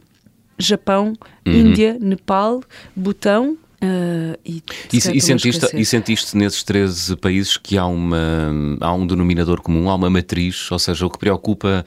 [0.57, 1.13] Japão,
[1.45, 1.53] uhum.
[1.53, 2.63] Índia, Nepal,
[2.95, 8.91] Butão, Uh, e, e, e, sentiste, e sentiste nesses 13 países que há, uma, há
[8.93, 11.85] um denominador comum, há uma matriz, ou seja, o que preocupa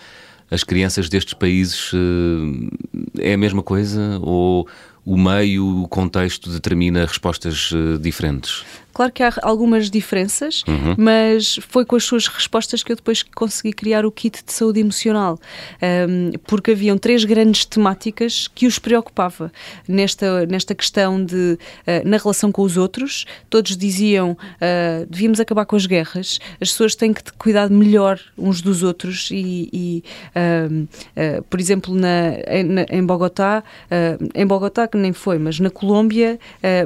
[0.51, 1.97] as crianças destes países uh,
[3.19, 4.21] é a mesma coisa?
[4.23, 4.69] Ou
[5.09, 8.63] o meio, o contexto determina respostas uh, diferentes?
[8.99, 10.97] Claro que há algumas diferenças, uhum.
[10.99, 14.81] mas foi com as suas respostas que eu depois consegui criar o kit de saúde
[14.81, 15.39] emocional,
[16.11, 19.53] um, porque haviam três grandes temáticas que os preocupava
[19.87, 21.57] nesta, nesta questão de,
[21.87, 26.71] uh, na relação com os outros, todos diziam uh, devíamos acabar com as guerras, as
[26.73, 32.99] pessoas têm que cuidar melhor uns dos outros e, e uh, por exemplo, na, em,
[32.99, 33.63] em Bogotá,
[34.35, 36.37] em Bogotá que nem foi, mas na Colômbia,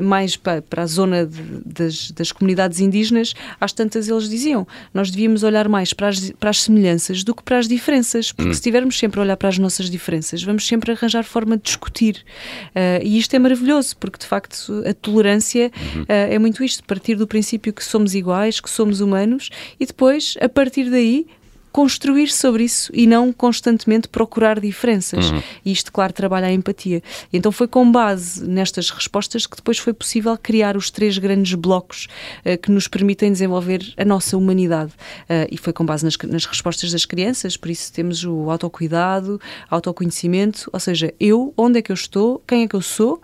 [0.02, 5.10] mais para, para a zona de, das das, comunidades indígenas, às tantas eles diziam nós
[5.10, 8.52] devíamos olhar mais para as, para as semelhanças do que para as diferenças, porque hum.
[8.52, 12.24] se estivermos sempre a olhar para as nossas diferenças, vamos sempre arranjar forma de discutir.
[12.68, 16.02] Uh, e isto é maravilhoso, porque de facto a tolerância uhum.
[16.02, 20.36] uh, é muito isto, partir do princípio que somos iguais, que somos humanos, e depois,
[20.40, 21.26] a partir daí,
[21.72, 25.30] construir sobre isso e não constantemente procurar diferenças.
[25.30, 25.42] Uhum.
[25.64, 27.02] E isto, claro, trabalha a empatia.
[27.32, 32.08] Então foi com base nestas respostas que depois foi possível criar os três grandes blocos
[32.44, 34.92] uh, que nos permitem desenvolver a nossa humanidade.
[35.22, 39.40] Uh, e foi com base nas, nas, respostas das crianças, por isso temos o autocuidado,
[39.70, 43.22] autoconhecimento, ou seja, eu, onde é que eu estou, quem é que eu sou,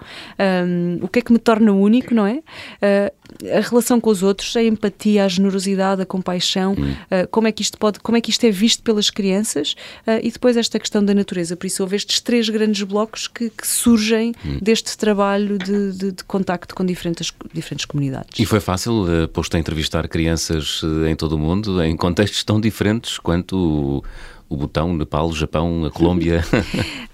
[0.66, 2.38] um, o que é que me torna único, não é?
[2.38, 3.18] Uh,
[3.54, 6.94] a relação com os outros, a empatia, a generosidade, a compaixão, hum.
[7.30, 9.74] como é que isto pode, como é que isto é visto pelas crianças
[10.06, 11.56] uh, e depois esta questão da natureza.
[11.56, 14.58] Por isso houve estes três grandes blocos que, que surgem hum.
[14.60, 18.38] deste trabalho de, de, de, contacto com diferentes, diferentes comunidades.
[18.38, 22.60] E foi fácil, uh, posto a entrevistar crianças em todo o mundo, em contextos tão
[22.60, 24.02] diferentes quanto
[24.48, 26.42] o Butão, o Nepal, o Japão, a Colômbia?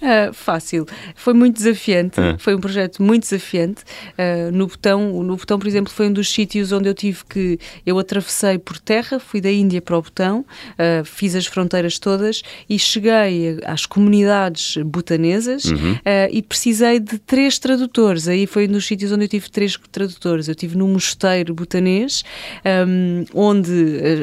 [0.01, 0.87] uh, fácil.
[1.17, 2.21] Foi muito desafiante.
[2.21, 2.39] Uh.
[2.39, 3.83] Foi um projeto muito desafiante.
[4.13, 7.59] Uh, no Butão, no Butão, por exemplo, foi um dos sítios onde eu tive que.
[7.85, 10.45] Eu atravessei por terra, fui da Índia para o Butão,
[11.05, 15.97] fiz as fronteiras todas e cheguei às comunidades butanesas uhum.
[16.31, 18.29] e precisei de três tradutores.
[18.29, 20.49] Aí foi um dos sítios onde eu tive três tradutores.
[20.49, 22.25] Eu tive num mosteiro butanês,
[22.87, 23.73] um, onde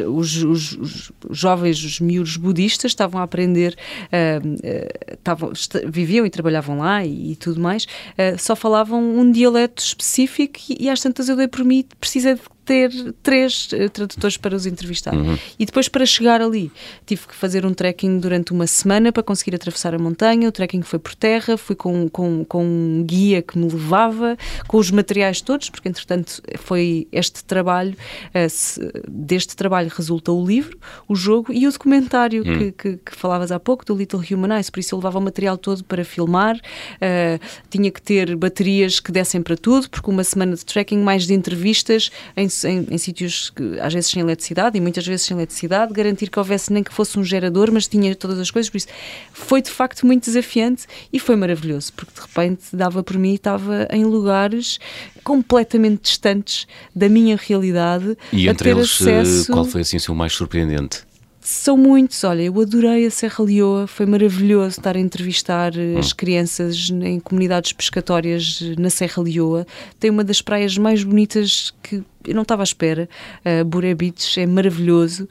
[0.08, 5.52] os, os, os jovens, os miúdos budistas, estavam a aprender, uh, estavam,
[5.88, 10.86] viviam e trabalhavam lá e, e tudo mais, uh, só falavam um dialeto específico e,
[10.86, 14.66] e às tantas eu dei por mim, precisei de ter três uh, tradutores para os
[14.66, 15.14] entrevistar.
[15.14, 15.38] Uhum.
[15.60, 16.72] E depois, para chegar ali,
[17.06, 20.48] tive que fazer um trekking durante uma semana para conseguir atravessar a montanha.
[20.48, 24.38] O trekking foi por terra, fui com, com, com um guia que me levava,
[24.70, 30.46] com os materiais todos, porque entretanto foi este trabalho, uh, se, deste trabalho resulta o
[30.46, 30.80] livro,
[31.10, 32.58] o jogo e o documentário uhum.
[32.58, 34.70] que, que, que, falavas há pouco, do Little Human Eyes.
[34.70, 39.12] Por isso eu levava o material todo para filmar, uh, tinha que ter baterias que
[39.12, 43.50] dessem para tudo, porque uma semana de trekking, mais de entrevistas em em, em sítios
[43.50, 46.94] que às vezes sem eletricidade e muitas vezes sem eletricidade, garantir que houvesse nem que
[46.94, 48.70] fosse um gerador, mas tinha todas as coisas.
[48.70, 48.88] Por isso
[49.34, 53.36] foi de facto muito desafiante e foi maravilhoso, porque de repente dava por mim e
[53.36, 54.80] estava em lugares
[55.24, 58.18] completamente distantes da minha realidade.
[58.32, 59.52] E entre eles, eh, acesso...
[59.52, 61.04] qual foi assim o seu mais surpreendente?
[61.44, 65.98] São muitos, olha, eu adorei a Serra Leoa, foi maravilhoso estar a entrevistar eh, hum.
[65.98, 69.66] as crianças em comunidades pescatórias na Serra Leoa.
[70.00, 73.10] Tem uma das praias mais bonitas que eu não estava à espera.
[73.46, 75.28] Uh, Buré Beach é maravilhoso.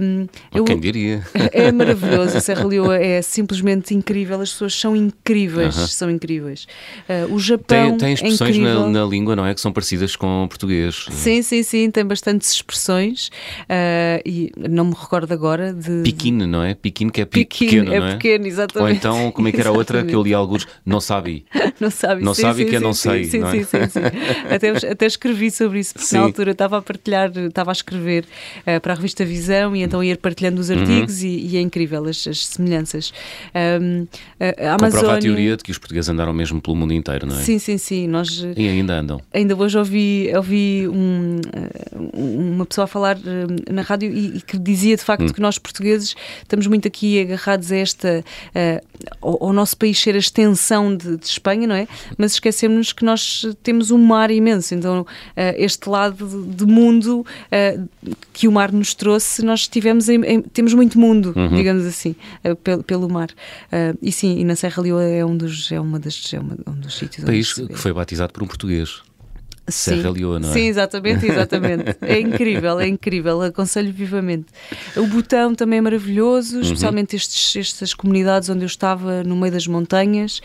[0.00, 1.22] Um, eu, quem diria?
[1.52, 2.36] É maravilhoso.
[2.36, 4.40] A Serra Leoa é simplesmente incrível.
[4.40, 5.76] As pessoas são incríveis.
[5.76, 5.88] Uh -huh.
[5.88, 6.66] São incríveis.
[7.08, 7.96] Uh, o Japão.
[7.96, 9.54] Tem, tem é expressões é na, na, língua, não é?
[9.54, 11.06] Que são parecidas com português.
[11.10, 11.90] Sim, sim, sim.
[11.90, 13.28] Tem bastantes expressões.
[13.62, 16.02] Uh, e não me recordo agora de.
[16.02, 16.74] Piquine, não é?
[16.74, 18.12] Piquine que é pequeno, é não é?
[18.12, 18.92] pequeno, exatamente.
[18.92, 20.66] Ou então, como é que era a outra que eu li alguns?
[20.84, 21.44] Não sabe.
[21.80, 22.22] não sabe.
[22.22, 23.24] Não sim, sabe sim, que eu não sim, sei.
[23.24, 23.52] Sim, não é?
[23.52, 24.00] sim, sim, sim.
[24.50, 28.24] Até, até escrevi sobre isso, porque na altura estava a partilhar, estava a escrever
[28.66, 31.28] uh, para a revista Visão e então ir partilhando os artigos uhum.
[31.28, 33.12] e, e, é incrível as, as semelhanças.
[33.54, 34.06] Um,
[34.40, 34.90] a Amazônia...
[34.90, 37.42] Comprova a teoria de que os portugueses andaram mesmo pelo mundo inteiro, não é?
[37.42, 38.06] Sim, sim, sim.
[38.06, 39.20] Nós, e ainda andam.
[39.32, 41.40] Ainda hoje ouvi, ouvi um,
[42.12, 43.18] uma pessoa a falar
[43.70, 45.32] na rádio e, e que dizia de facto hum.
[45.32, 48.86] que nós portugueses estamos muito aqui agarrados a esta, uh,
[49.20, 51.86] ao, ao, nosso país ser a extensão de, de Espanha, não é?
[52.16, 55.06] Mas esquecemos que nós temos um mar imenso, então uh,
[55.56, 57.88] este lado de mundo uh,
[58.32, 61.54] que o mar nos trouxe, nós tivemos em, em, temos muito mundo, uhum.
[61.54, 62.14] digamos assim,
[62.62, 63.30] pelo, pelo mar.
[64.02, 66.74] e sim, e na Serra Leoa é um dos, é uma das, é uma, um
[66.80, 67.24] dos sítios.
[67.24, 69.02] País que foi batizado por um português.
[69.68, 70.52] Serra Leoa, não é?
[70.52, 71.96] Sim, exatamente, exatamente.
[72.06, 74.46] É incrível, é incrível, aconselho vivamente.
[74.96, 76.62] O Botão também é maravilhoso, uhum.
[76.62, 77.16] especialmente uhum.
[77.16, 80.38] estes, estas comunidades onde eu estava no meio das montanhas,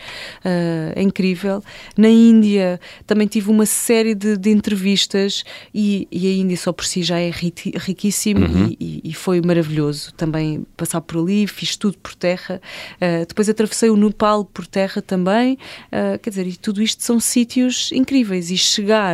[0.44, 1.62] uh, é incrível.
[1.96, 6.84] Na Índia também tive uma série de, de entrevistas e, e, a Índia só por
[6.84, 8.76] si já é riquíssimo uhum.
[8.80, 12.60] e, e, foi maravilhoso também passar por ali, fiz tudo por terra.
[12.96, 15.54] Uh, depois atravessei o Nepal por terra também,
[15.86, 19.11] uh, quer dizer, e tudo isto são sítios incríveis e chegar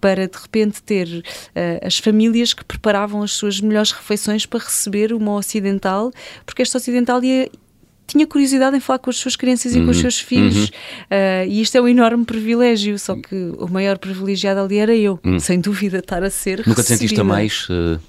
[0.00, 5.12] para de repente ter uh, as famílias que preparavam as suas melhores refeições para receber
[5.12, 6.10] uma ocidental,
[6.44, 7.50] porque esta ocidental ia
[8.06, 10.56] tinha curiosidade em falar com as suas crianças e com os uhum, seus filhos.
[10.56, 10.64] Uhum.
[10.64, 15.20] Uh, e isto é um enorme privilégio, só que o maior privilegiado ali era eu,
[15.22, 15.38] uhum.
[15.38, 16.66] sem dúvida, estar a ser.
[16.66, 17.68] Nunca te sentiste a mais.
[17.68, 18.00] Uh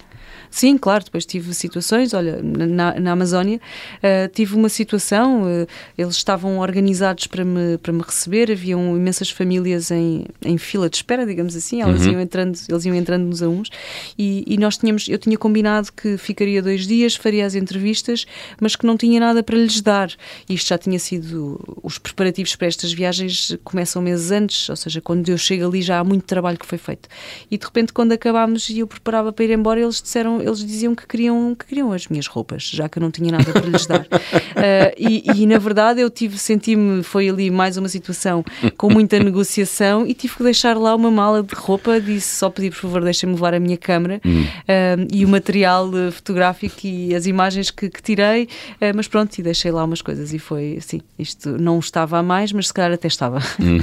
[0.51, 3.59] Sim, claro, depois tive situações, olha, na, na Amazónia
[3.97, 9.29] uh, tive uma situação, uh, eles estavam organizados para me, para me receber, haviam imensas
[9.29, 12.13] famílias em, em fila de espera, digamos assim, elas uhum.
[12.13, 13.69] iam entrando, eles iam entrando nos a uns,
[14.17, 18.25] e, e, nós tínhamos, eu tinha combinado que ficaria dois dias, faria as entrevistas,
[18.59, 20.11] mas que não tinha nada para lhes dar.
[20.49, 25.29] Isto já tinha sido, os preparativos para estas viagens começam meses antes, ou seja, quando
[25.29, 27.07] eu chego ali já há muito trabalho que foi feito.
[27.49, 30.95] E de repente, quando acabámos e eu preparava para ir embora, eles disseram eles diziam
[30.95, 33.85] que queriam, que queriam as minhas roupas, já que eu não tinha nada para lhes
[33.85, 34.01] dar.
[34.01, 38.43] Uh, e, e, na verdade eu tive, senti-me, foi ali mais uma situação
[38.77, 42.69] com muita negociação e tive que deixar lá uma mala de roupa, disse só pedi
[42.69, 47.71] por favor deixem-me levar a minha câmera uh, e o material fotográfico e as imagens
[47.71, 51.57] que, que tirei, uh, mas pronto, e deixei lá umas coisas e foi assim, isto
[51.57, 53.39] não estava a mais, mas se calhar até estava.
[53.59, 53.79] Hum.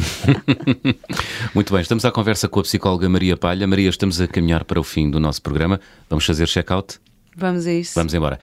[1.54, 3.66] Muito bem, estamos à conversa com a psicóloga Maria Palha.
[3.66, 5.80] Maria, estamos a caminhar para o fim do nosso programa.
[6.08, 6.98] Vamos fazer check-out?
[7.36, 7.92] Vamos a isso.
[7.94, 8.38] Vamos embora.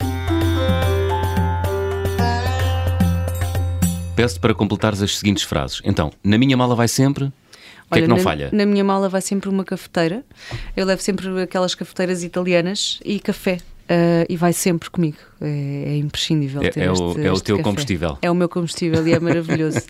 [4.15, 5.81] Peço-te para completares as seguintes frases.
[5.83, 7.25] Então, na minha mala vai sempre.
[7.25, 8.49] O que é que não na, falha?
[8.51, 10.23] Na minha mala vai sempre uma cafeteira.
[10.75, 13.59] Eu levo sempre aquelas cafeteiras italianas e café.
[13.83, 15.17] Uh, e vai sempre comigo.
[15.41, 15.47] É,
[15.87, 17.63] é imprescindível é, ter é este, o, é o teu café.
[17.63, 18.17] combustível.
[18.21, 19.81] É o meu combustível e é maravilhoso.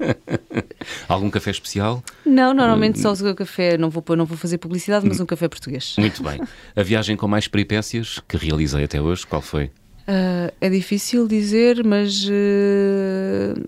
[1.07, 2.03] Algum café especial?
[2.25, 3.77] Não, normalmente só o café.
[3.77, 5.95] Não vou, não vou fazer publicidade, mas um café português.
[5.99, 6.41] Muito bem.
[6.75, 9.69] A viagem com mais peripécias que realizei até hoje, qual foi?
[10.07, 13.67] Uh, é difícil dizer, mas uh,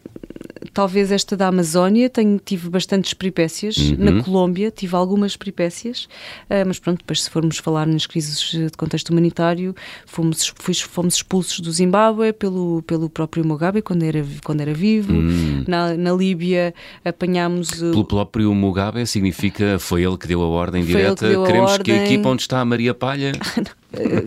[0.73, 3.77] talvez esta da Amazónia, tenho, tive bastantes peripécias.
[3.77, 3.95] Uhum.
[3.97, 6.09] Na Colômbia tive algumas peripécias,
[6.49, 9.73] uh, mas pronto, depois se formos falar nas crises de contexto humanitário,
[10.05, 10.53] fomos,
[10.89, 15.13] fomos expulsos do Zimbábue pelo, pelo próprio Mugabe quando era, quando era vivo.
[15.13, 15.63] Uhum.
[15.65, 16.73] Na, na Líbia
[17.05, 17.71] apanhámos...
[17.71, 21.83] Pelo próprio Mugabe significa foi ele que deu a ordem foi direta, queremos a ordem...
[21.83, 23.31] que a equipa onde está a Maria Palha...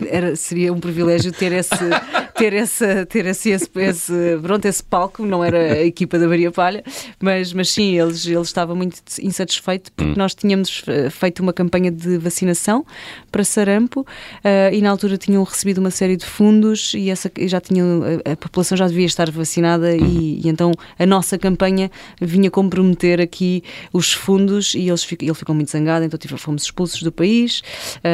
[0.09, 1.73] era, seria um privilégio ter esse
[2.39, 6.51] ter, essa, ter esse, esse, esse, pronto, esse palco, não era a equipa da Maria
[6.51, 6.83] Palha,
[7.19, 10.15] mas, mas sim, eles, eles estavam muito insatisfeitos porque hum.
[10.15, 12.85] nós tínhamos eh, feito uma campanha de vacinação
[13.31, 17.59] para sarampo uh, e na altura tinham recebido uma série de fundos e essa, já
[17.59, 20.05] tinham, a, a população já devia estar vacinada hum.
[20.05, 25.53] e, e, então a nossa campanha vinha comprometer aqui os fundos e eles, ele ficou
[25.53, 27.61] muito zangado, então tive, fomos expulsos do país.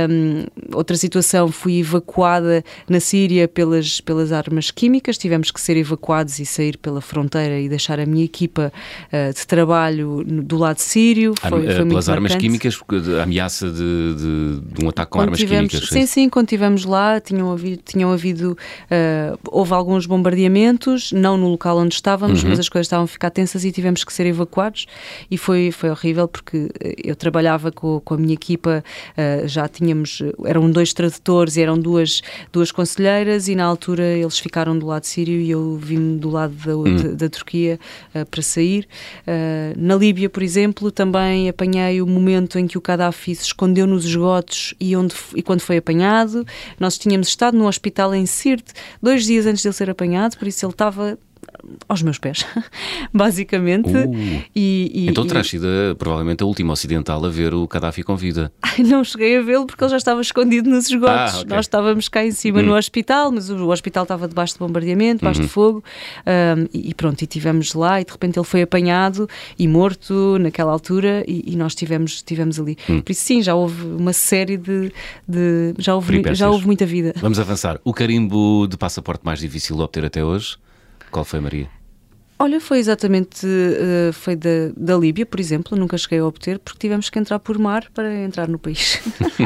[0.09, 5.75] Um, outra situação, fui evacuada na Síria pelas, pelas pelas armas químicas, tivemos que ser
[5.75, 8.71] evacuados e sair pela fronteira e deixar a minha equipa
[9.11, 11.33] uh, de trabalho do lado sírio.
[11.41, 12.79] Foi, foi uh, pelas armas químicas,
[13.19, 15.89] a ameaça de, de, de um ataque com quando armas tivemos, químicas.
[15.89, 21.49] Sim, sim, quando estivemos lá, tinham havido, tinham havido uh, houve alguns bombardeamentos, não no
[21.49, 22.49] local onde estávamos, uhum.
[22.49, 24.85] mas as coisas estavam a ficar tensas e tivemos que ser evacuados
[25.29, 26.69] e foi, foi horrível porque
[27.03, 28.83] eu trabalhava com, com a minha equipa,
[29.45, 34.77] já tínhamos, eram dois tradutores e eram duas, duas conselheiras e na altura eles ficaram
[34.77, 36.95] do lado sírio e eu vim do lado da, hum.
[36.95, 37.79] da, da Turquia
[38.13, 38.87] uh, para sair.
[39.21, 43.87] Uh, na Líbia, por exemplo, também apanhei o momento em que o Gaddafi se escondeu
[43.87, 46.45] nos esgotos e, onde, e quando foi apanhado.
[46.79, 50.47] Nós tínhamos estado no hospital em Sirte dois dias antes de ele ser apanhado, por
[50.47, 51.17] isso ele estava
[51.87, 52.45] aos meus pés,
[53.13, 53.89] basicamente.
[53.89, 58.03] Uh, e, e, então terás sido eh, provavelmente a última ocidental a ver o Gaddafi
[58.03, 58.51] com vida.
[58.79, 61.35] Não cheguei a vê-lo porque ele já estava escondido nos esgotos.
[61.35, 61.45] Ah, ok.
[61.47, 65.41] Nós estávamos cá em cima no hospital, mas o, hospital estava debaixo de bombardeamento, debaixo
[65.41, 65.83] de fogo.
[66.25, 70.71] ahm, e, pronto, e tivemos lá e de repente ele foi apanhado e morto naquela
[70.71, 72.75] altura e, e nós tivemos, tivemos ali.
[72.85, 74.91] Por isso sim, já houve uma série de.
[75.27, 76.37] de- já, houve, Peripécias.
[76.37, 77.13] já houve muita vida.
[77.17, 77.79] Vamos avançar.
[77.83, 80.57] O carimbo de passaporte mais difícil de obter até hoje?
[81.15, 81.69] Qual foi, Maria?
[82.37, 86.77] Olha, foi exatamente eh, foi da, da Líbia, por exemplo, nunca cheguei a obter porque
[86.77, 88.99] tivemos que entrar por mar para entrar no país.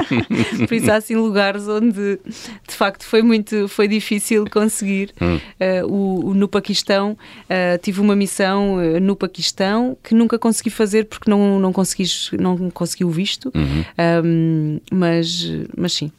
[0.68, 2.20] por isso há assim lugares onde
[2.68, 5.14] de facto foi muito foi difícil conseguir.
[5.60, 7.16] Eh, o, o- no Paquistão
[7.48, 12.10] eh, tive uma missão no Paquistão que nunca consegui fazer porque não não consegui
[12.40, 13.52] não consegui o visto.
[13.96, 15.48] Ahm, mas
[15.78, 16.12] mas sim,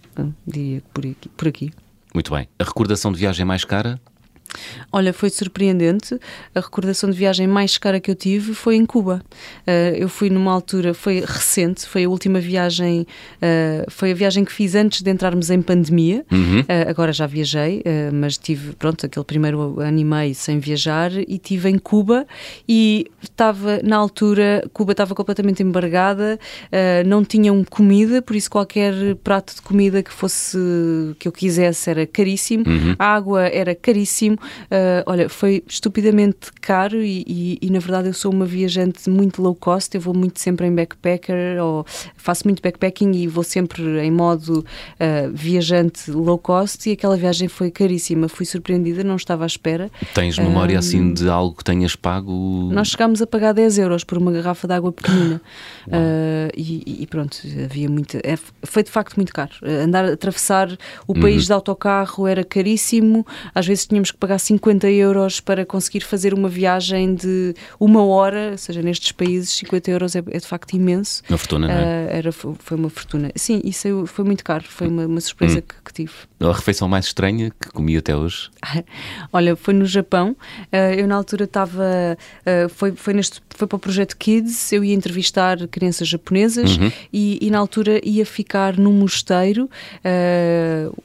[0.46, 1.28] diria que por aqui.
[1.36, 1.70] Por aqui.
[2.14, 2.46] Muito bem.
[2.60, 4.00] A recordação de viagem mais cara?
[4.92, 6.18] Olha, foi surpreendente.
[6.54, 9.22] A recordação de viagem mais cara que eu tive foi em Cuba.
[9.66, 14.44] Uh, eu fui numa altura, foi recente, foi a última viagem, uh, foi a viagem
[14.44, 16.24] que fiz antes de entrarmos em pandemia.
[16.60, 17.82] Uh, agora já viajei,
[18.12, 22.26] mas tive, pronto, aquele primeiro ano e meio sem viajar e tive em Cuba
[22.68, 26.38] e estava, na altura, Cuba estava completamente embargada,
[27.06, 30.58] não tinham comida, por isso qualquer prato de comida que fosse,
[31.18, 32.64] que eu quisesse era caríssimo,
[32.98, 34.38] a água era caríssimo.
[34.66, 39.42] Uh, olha, foi estupidamente caro e, e- e, na verdade eu sou uma viajante muito
[39.42, 41.84] low cost, eu vou muito sempre em backpacker ou
[42.16, 47.48] faço muito backpacking e vou sempre em modo uh, viajante low cost e aquela viagem
[47.48, 49.90] foi caríssima, fui surpreendida, não estava à espera.
[50.14, 52.68] Tens memória assim de algo que tenhas pago?
[52.72, 55.40] Nós chegámos a pagar 10 euros por uma garrafa de água pequenina.
[55.86, 58.16] Uh, e, e pronto, havia muito.
[58.22, 59.52] é- foi de facto muito caro.
[59.64, 60.68] Andar atravessar
[61.06, 63.26] o país de autocarro era caríssimo.
[63.54, 68.50] Às vezes tínhamos que pagar 50 euros para conseguir fazer uma viagem de uma hora,
[68.52, 71.22] ou seja, nestes países, 50 euros é, é de facto imenso.
[71.28, 71.78] Uma fortuna, não é?
[71.78, 73.30] Uh, era, foi uma fortuna.
[73.34, 74.64] Sim, isso foi muito caro.
[74.66, 76.12] Foi uma, uma surpresa que, que tive.
[76.40, 78.50] A refeição mais estranha que comi até hoje?
[79.32, 80.36] Olha, foi no Japão.
[80.72, 82.16] Eh, eu na altura estava.
[82.44, 84.72] eh, foi, foi, neste, foi para o projeto Kids.
[84.72, 86.78] Eu ia entrevistar crianças japonesas
[87.12, 89.68] e, e na altura ia ficar num mosteiro,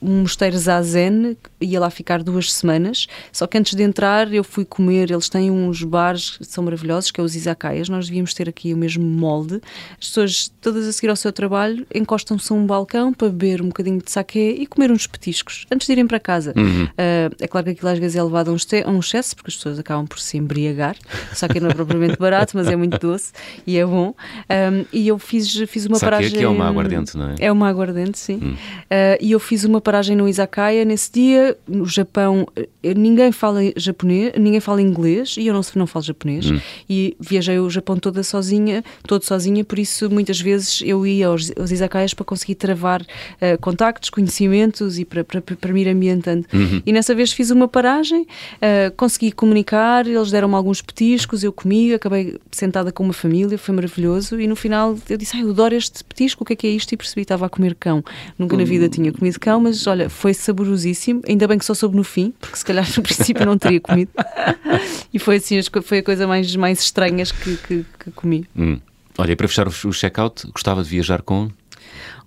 [0.02, 1.38] um mosteiro Zazen.
[1.60, 3.05] Ia lá ficar duas semanas.
[3.32, 5.12] Só que antes de entrar, eu fui comer.
[5.12, 7.90] Eles têm uns bares que são maravilhosos, que é os izakayas.
[7.90, 9.62] Nós devíamos ter aqui o mesmo molde.
[10.00, 13.68] As pessoas, todas a seguir ao seu trabalho, encostam-se a um balcão para beber um
[13.68, 16.54] bocadinho de saquê e comer uns petiscos antes de irem para casa.
[16.56, 19.50] Uh, é claro que aquilo às vezes é levado a um, a um excesso, porque
[19.50, 20.96] as pessoas acabam por se embriagar.
[21.32, 23.32] O saquê não é propriamente barato, mas é muito doce
[23.66, 24.14] e é bom.
[24.50, 26.32] Um, e eu fiz, fiz uma Saquê paragem.
[26.38, 27.36] que é uma aguardente, não é?
[27.40, 28.38] É uma aguardente, sim.
[28.38, 28.58] Uh,
[29.20, 31.58] e eu fiz uma paragem no Izakaya nesse dia.
[31.68, 32.48] No Japão,
[32.96, 36.46] ninguém fala japonês, ninguém fala inglês e eu não, não falo japonês.
[36.90, 41.52] E viajei o Japão toda sozinha, todo sozinha, por isso muitas vezes eu ia aos,
[41.58, 43.06] aos Izakayas para conseguir travar
[43.40, 46.46] eh, contactos, conhecimentos e para, para, para me ir ambientando.
[46.86, 48.26] E nessa vez fiz uma paragem,
[48.62, 53.76] eh, consegui comunicar, eles deram-me alguns petiscos, eu comi, acabei sentada com uma família, foi
[53.76, 54.40] maravilhoso.
[54.40, 56.70] E no final eu disse: Ai, eu adoro este petisco, o que é que é
[56.70, 56.94] isto?
[56.94, 58.04] E percebi que estava a comer cão.
[58.38, 61.22] Nunca na vida tinha comido cão, mas olha, foi saborosíssimo.
[61.28, 64.12] Ainda bem que só soube no fim, porque se calhar no princípio não teria comido.
[65.14, 68.46] e foi assim, foi a coisa mais, mais estranhas que, que, que comi.
[68.56, 68.80] Hum.
[69.18, 71.50] Olha, e para fechar o check-out, gostava de viajar com.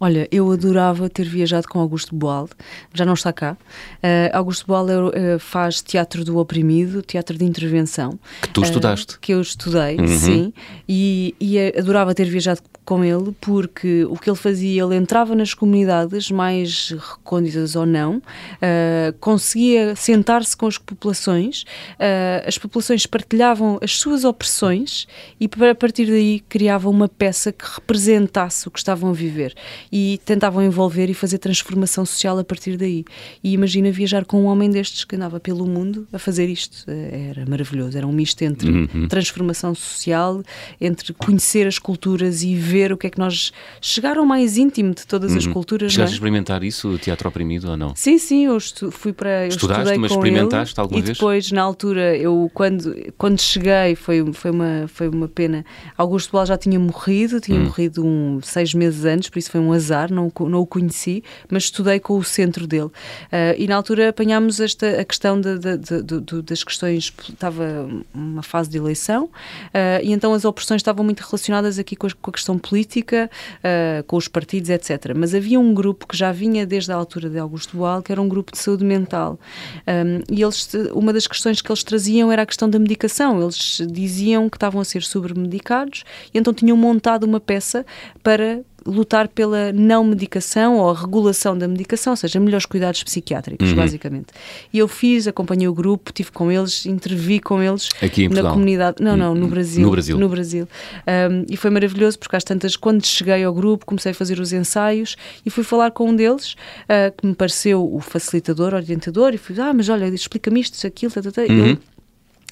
[0.00, 2.48] Olha, eu adorava ter viajado com Augusto Boal,
[2.94, 3.56] já não está cá.
[4.00, 8.16] Eh, Augusto Boal eh, faz teatro do oprimido, teatro de intervenção.
[8.40, 9.18] Que tu Eh, estudaste.
[9.18, 10.06] que eu estudei, Uhum.
[10.06, 10.52] sim.
[10.88, 15.52] E, e adorava ter viajado com ele porque o que ele fazia, ele entrava nas
[15.52, 18.22] comunidades mais recônditas ou não,
[18.62, 21.66] eh, conseguia sentar-se com as populações,
[21.98, 25.06] eh, as populações partilhavam as suas opressões
[25.38, 29.54] e a partir daí criavam uma peça que representasse o que estavam a viver
[29.92, 33.04] e tentavam envolver e fazer transformação social a partir daí.
[33.44, 36.86] E imagina viajar com um homem destes que andava pelo mundo a fazer isto.
[36.88, 40.42] Eh, Era maravilhoso, era um misto entre transformação social,
[40.80, 44.94] entre conhecer as culturas e ver o que é que nós chegar ao mais íntimo
[44.94, 45.82] de todas as culturas.
[45.82, 46.06] não é?
[46.06, 47.94] Chegaste a experimentar isso, o teatro oprimido ou não?
[47.94, 48.58] Sim, sim, eu
[48.90, 49.44] fui para.
[49.44, 51.16] Eu Estudaste, mas experimentaste ele, alguma e vez?
[51.16, 55.64] depois, na altura, eu quando, quando cheguei, foi, foi, uma, foi uma pena.
[55.96, 59.72] Augusto Boal já tinha morrido, tinha morrido um, seis meses antes, por isso foi um
[59.72, 62.86] azar, não, não o conheci, mas estudei com o centro dele.
[62.86, 68.42] Uh, e na altura apanhámos esta, a questão de, de, de, das questões, estava uma
[68.42, 72.30] fase de eleição, uh, e então as opressões estavam muito relacionadas aqui com a, com
[72.30, 75.12] a questão política, uh, com os partidos, etc.
[75.16, 78.20] Mas havia um grupo que já vinha desde a altura de Augusto Boal, que era
[78.20, 79.38] um grupo de saúde mental.
[79.86, 83.40] Um, e eles, uma das questões que eles traziam era a questão da medicação.
[83.40, 87.84] Eles diziam que estavam a ser sobremedicados e então tinham montado uma peça
[88.22, 93.70] para lutar pela não medicação ou a regulação da medicação, ou seja, melhores cuidados psiquiátricos,
[93.70, 93.76] uhum.
[93.76, 94.28] basicamente.
[94.72, 98.42] E eu fiz, acompanhei o grupo, tive com eles, intervi com eles Aqui em na
[98.50, 99.02] comunidade.
[99.02, 99.82] Não, não, no hum, Brasil.
[99.82, 100.18] No Brasil.
[100.18, 100.68] No Brasil.
[101.06, 104.52] Um, e foi maravilhoso porque às tantas, quando cheguei ao grupo, comecei a fazer os
[104.52, 106.54] ensaios e fui falar com um deles,
[106.84, 111.12] uh, que me pareceu o facilitador, orientador, e fui, ah, mas olha, explica-me isto, aquilo,
[111.12, 111.42] tá, tá, tá.
[111.42, 111.48] Uhum.
[111.48, 111.78] Ele,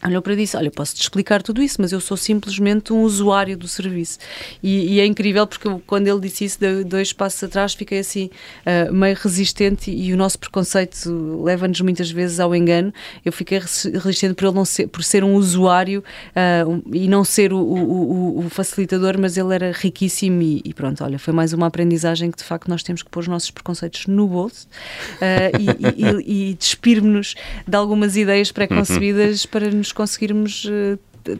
[0.06, 3.68] olhou para disse, olha, posso-te explicar tudo isso, mas eu sou simplesmente um usuário do
[3.68, 4.18] serviço.
[4.62, 8.30] E, e é incrível porque eu, quando ele disse isso, dois passos atrás, fiquei assim,
[8.64, 12.92] uh, meio resistente e, e, o nosso preconceito leva-nos muitas vezes ao engano.
[13.24, 16.02] Eu fiquei resistente por ele não ser, por ser um usuário
[16.34, 20.72] uh, um, e não ser o, o, o, facilitador, mas ele era riquíssimo e, e,
[20.72, 23.50] pronto, olha, foi mais uma aprendizagem que de facto nós temos que pôr os nossos
[23.50, 24.68] preconceitos no bolso
[25.16, 27.34] uh, e, e, despir-nos
[27.66, 29.50] de algumas ideias pré-concebidas uhum.
[29.50, 30.98] para nos conseguirmos eh,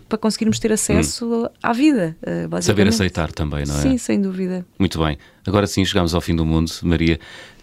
[0.08, 1.48] para conseguirmos ter acesso hum.
[1.62, 2.16] à vida.
[2.22, 3.80] Eh, Saber aceitar também, não é?
[3.82, 4.66] Sim, sem dúvida.
[4.78, 5.16] Muito bem.
[5.46, 6.72] Agora sim, chegamos ao fim do mundo.
[6.82, 7.20] Maria,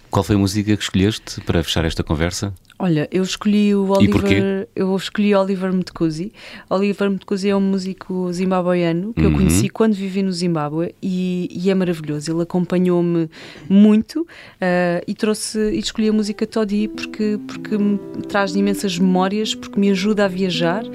[0.10, 2.54] qual foi a música que escolheste para fechar esta conversa?
[2.84, 4.68] Olha, eu escolhi o Oliver.
[4.76, 6.34] Eu escolhi Oliver Mtkuzi.
[6.70, 9.32] Oliver Mtkuzi é um músico zimbabueano que uhum.
[9.32, 12.30] eu conheci quando vivi no Zimbábue e, e é maravilhoso.
[12.30, 13.30] Ele acompanhou-me
[13.70, 19.56] muito uh, e trouxe e escolhi a música Todi porque porque me traz imensas memórias,
[19.56, 20.92] porque me ajuda a viajar uh,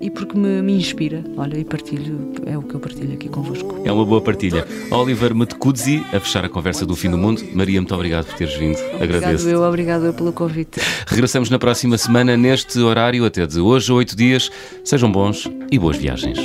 [0.00, 1.22] e porque me, me, inspira.
[1.36, 3.78] Olha, e partilho é o que eu partilho aqui convosco.
[3.84, 4.66] É uma boa partilha.
[4.90, 7.42] Oliver Mtkuzi a fechar a conversa do fim do mundo.
[7.52, 8.78] Maria, muito obrigado por teres vindo.
[8.94, 9.44] Agradeço.
[9.44, 10.80] Obrigado eu, obrigado eu pelo convite.
[11.06, 14.50] Regressamos na próxima semana, neste horário, até de hoje oito dias.
[14.84, 16.38] Sejam bons e boas viagens.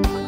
[0.00, 0.21] Bye.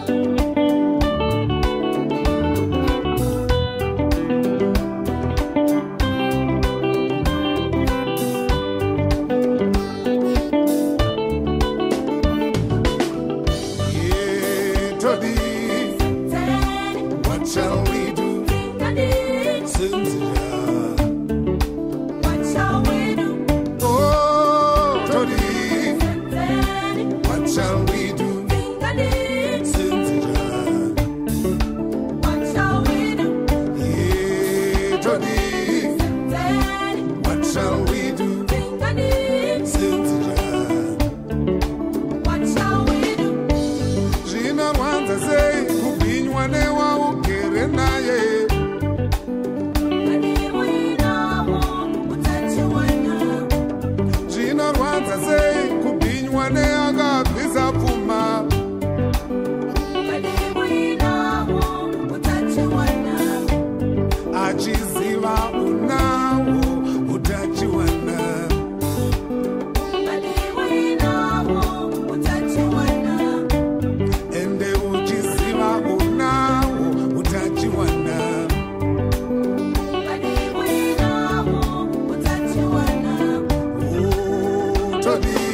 [85.06, 85.53] Anthony.